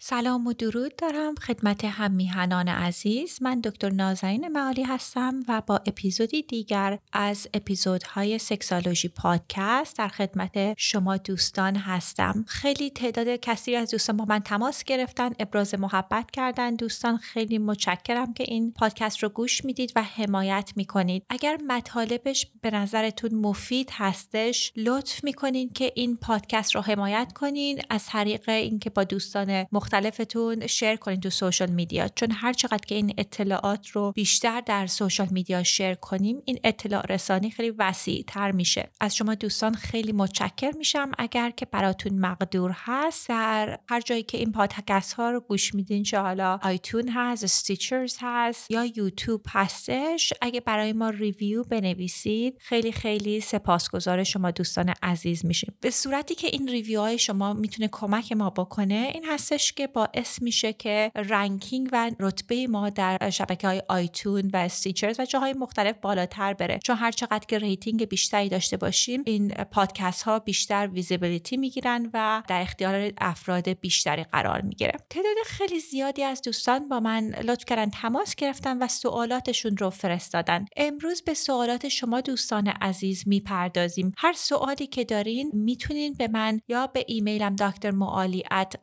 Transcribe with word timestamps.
سلام 0.00 0.46
و 0.46 0.52
درود 0.52 0.96
دارم 0.96 1.34
خدمت 1.34 1.84
هم 1.84 2.10
میهنان 2.10 2.68
عزیز. 2.68 3.42
من 3.42 3.60
دکتر 3.60 3.90
نازنین 3.90 4.48
معالی 4.48 4.82
هستم 4.82 5.40
و 5.48 5.62
با 5.66 5.80
اپیزودی 5.86 6.42
دیگر 6.42 6.98
از 7.12 7.48
اپیزودهای 7.54 8.38
Sexology 8.38 9.08
Podcast 9.08 9.98
در 9.98 10.08
خدمت 10.08 10.74
شما 10.76 11.16
دوستان 11.16 11.76
هستم. 11.76 12.44
خیلی 12.48 12.90
تعداد 12.90 13.28
کثیری 13.28 13.76
از 13.76 13.90
دوستان 13.90 14.16
با 14.16 14.24
من 14.24 14.38
تماس 14.38 14.84
گرفتن 14.84 15.30
ابراز 15.38 15.74
محبت 15.74 16.30
کردن. 16.30 16.74
دوستان 16.74 17.16
خیلی 17.16 17.58
متشکرم 17.58 18.34
که 18.34 18.44
این 18.48 18.72
پادکست 18.72 19.22
رو 19.22 19.28
گوش 19.28 19.64
می‌دید 19.64 19.92
و 19.96 20.02
حمایت 20.02 20.72
می‌کنید. 20.76 21.24
اگر 21.28 21.58
مطالبش 21.66 22.46
به 22.62 22.70
نظرتون 22.70 23.34
مفید 23.34 23.90
هستش 23.92 24.72
لطف 24.76 25.24
می‌کنین 25.24 25.70
که 25.72 25.92
این 25.94 26.16
پادکست 26.16 26.74
رو 26.74 26.80
حمایت 26.80 27.32
کنین. 27.34 27.82
از 27.90 28.06
طریق 28.06 28.48
اینکه 28.48 28.90
با 28.90 29.04
دوستان 29.04 29.66
مختلف 29.72 29.87
مختلفتون 29.88 30.66
share 30.66 30.96
کنید 30.96 31.22
تو 31.22 31.30
social 31.30 31.70
media 31.70 32.08
چون 32.08 32.30
هر 32.30 32.52
چقدر 32.52 32.86
که 32.86 32.94
این 32.94 33.14
اطلاعات 33.18 33.88
رو 33.88 34.12
بیشتر 34.12 34.60
در 34.60 34.86
social 34.86 35.28
media 35.30 35.62
share 35.62 35.94
کنیم 35.94 36.42
این 36.44 36.58
اطلاع 36.64 37.06
رسانی 37.06 37.50
خیلی 37.50 37.70
وسیع 37.70 38.24
تر 38.26 38.50
میشه. 38.50 38.90
از 39.00 39.16
شما 39.16 39.34
دوستان 39.34 39.74
خیلی 39.74 40.12
متشکر 40.12 40.70
میشم. 40.78 41.10
اگر 41.18 41.50
که 41.50 41.66
براتون 41.66 42.18
مقدور 42.18 42.70
هست 42.74 43.28
در 43.28 43.78
هر 43.88 44.00
جایی 44.00 44.22
که 44.22 44.38
این 44.38 44.52
پادکست 44.52 45.12
ها 45.12 45.30
رو 45.30 45.40
گوش 45.40 45.74
میدین 45.74 46.02
چه 46.02 46.18
حالا 46.18 46.58
iTunes 46.62 47.08
هست 47.08 47.44
Stitcher 47.44 48.16
هست 48.20 48.70
یا 48.70 48.84
یوتیوب 48.84 49.42
هستش 49.48 50.32
اگه 50.42 50.60
برای 50.60 50.92
ما 50.92 51.10
review 51.10 51.64
بنویسید 51.64 52.56
خیلی 52.60 52.92
خیلی 52.92 53.40
سپاسگزار 53.40 54.24
شما 54.24 54.50
دوستان 54.50 54.94
عزیز 55.02 55.46
میشیم. 55.46 55.74
به 55.80 55.90
صورتی 55.90 56.34
که 56.34 56.46
این 56.46 56.68
review 56.68 57.00
های 57.00 57.18
شما 57.18 57.52
می‌تونه 57.52 57.88
کمک 57.92 58.32
ما 58.32 58.50
بکنه 58.50 59.10
این 59.14 59.24
هستش 59.24 59.72
که 59.78 59.86
باعث 59.86 60.42
میشه 60.42 60.72
که 60.72 61.10
ranking 61.14 61.88
و 61.92 62.10
رتبه 62.20 62.66
ما 62.66 62.90
در 62.90 63.30
شبکه 63.30 63.66
های 63.66 63.82
iTunes 63.88 64.50
و 64.52 64.56
Stitcher 64.56 65.20
و 65.20 65.24
جاهای 65.24 65.52
مختلف 65.52 65.96
بالاتر 66.02 66.54
بره. 66.54 66.78
چون 66.84 66.96
هر 66.96 67.10
چقدر 67.10 67.46
که 67.48 67.58
rating 67.58 68.04
بیشتری 68.04 68.48
داشته 68.48 68.76
باشیم 68.76 69.22
این 69.26 69.48
پادکست 69.48 70.22
ها 70.22 70.38
بیشتر 70.38 70.88
visibility 70.92 71.56
می‌گیرن 71.56 72.10
و 72.14 72.42
در 72.48 72.60
اختیار 72.60 73.12
افراد 73.18 73.68
بیشتری 73.68 74.24
قرار 74.24 74.60
می‌گیره. 74.60 74.92
تعداد 75.10 75.36
خیلی 75.46 75.80
زیادی 75.80 76.22
از 76.22 76.42
دوستان 76.42 76.88
با 76.88 77.00
من 77.00 77.34
لطف 77.44 77.64
کردن 77.64 77.90
تماس 77.90 78.34
گرفتن 78.34 78.82
و 78.82 78.88
سوالاتشون 78.88 79.76
رو 79.76 79.90
فرستادن. 79.90 80.64
امروز 80.76 81.22
به 81.22 81.34
سوالات 81.34 81.88
شما 81.88 82.20
دوستان 82.20 82.68
عزیز 82.68 83.28
می‌پردازیم. 83.28 84.12
هر 84.16 84.32
سوالی 84.32 84.86
که 84.86 85.04
دارین 85.04 85.50
می‌تونین 85.54 86.14
به 86.14 86.28
من 86.28 86.60
یا 86.68 86.86
به 86.86 87.04
ایمیلم 87.08 87.56
دکتر 87.56 87.90
معالی 87.90 88.44
at 88.50 88.76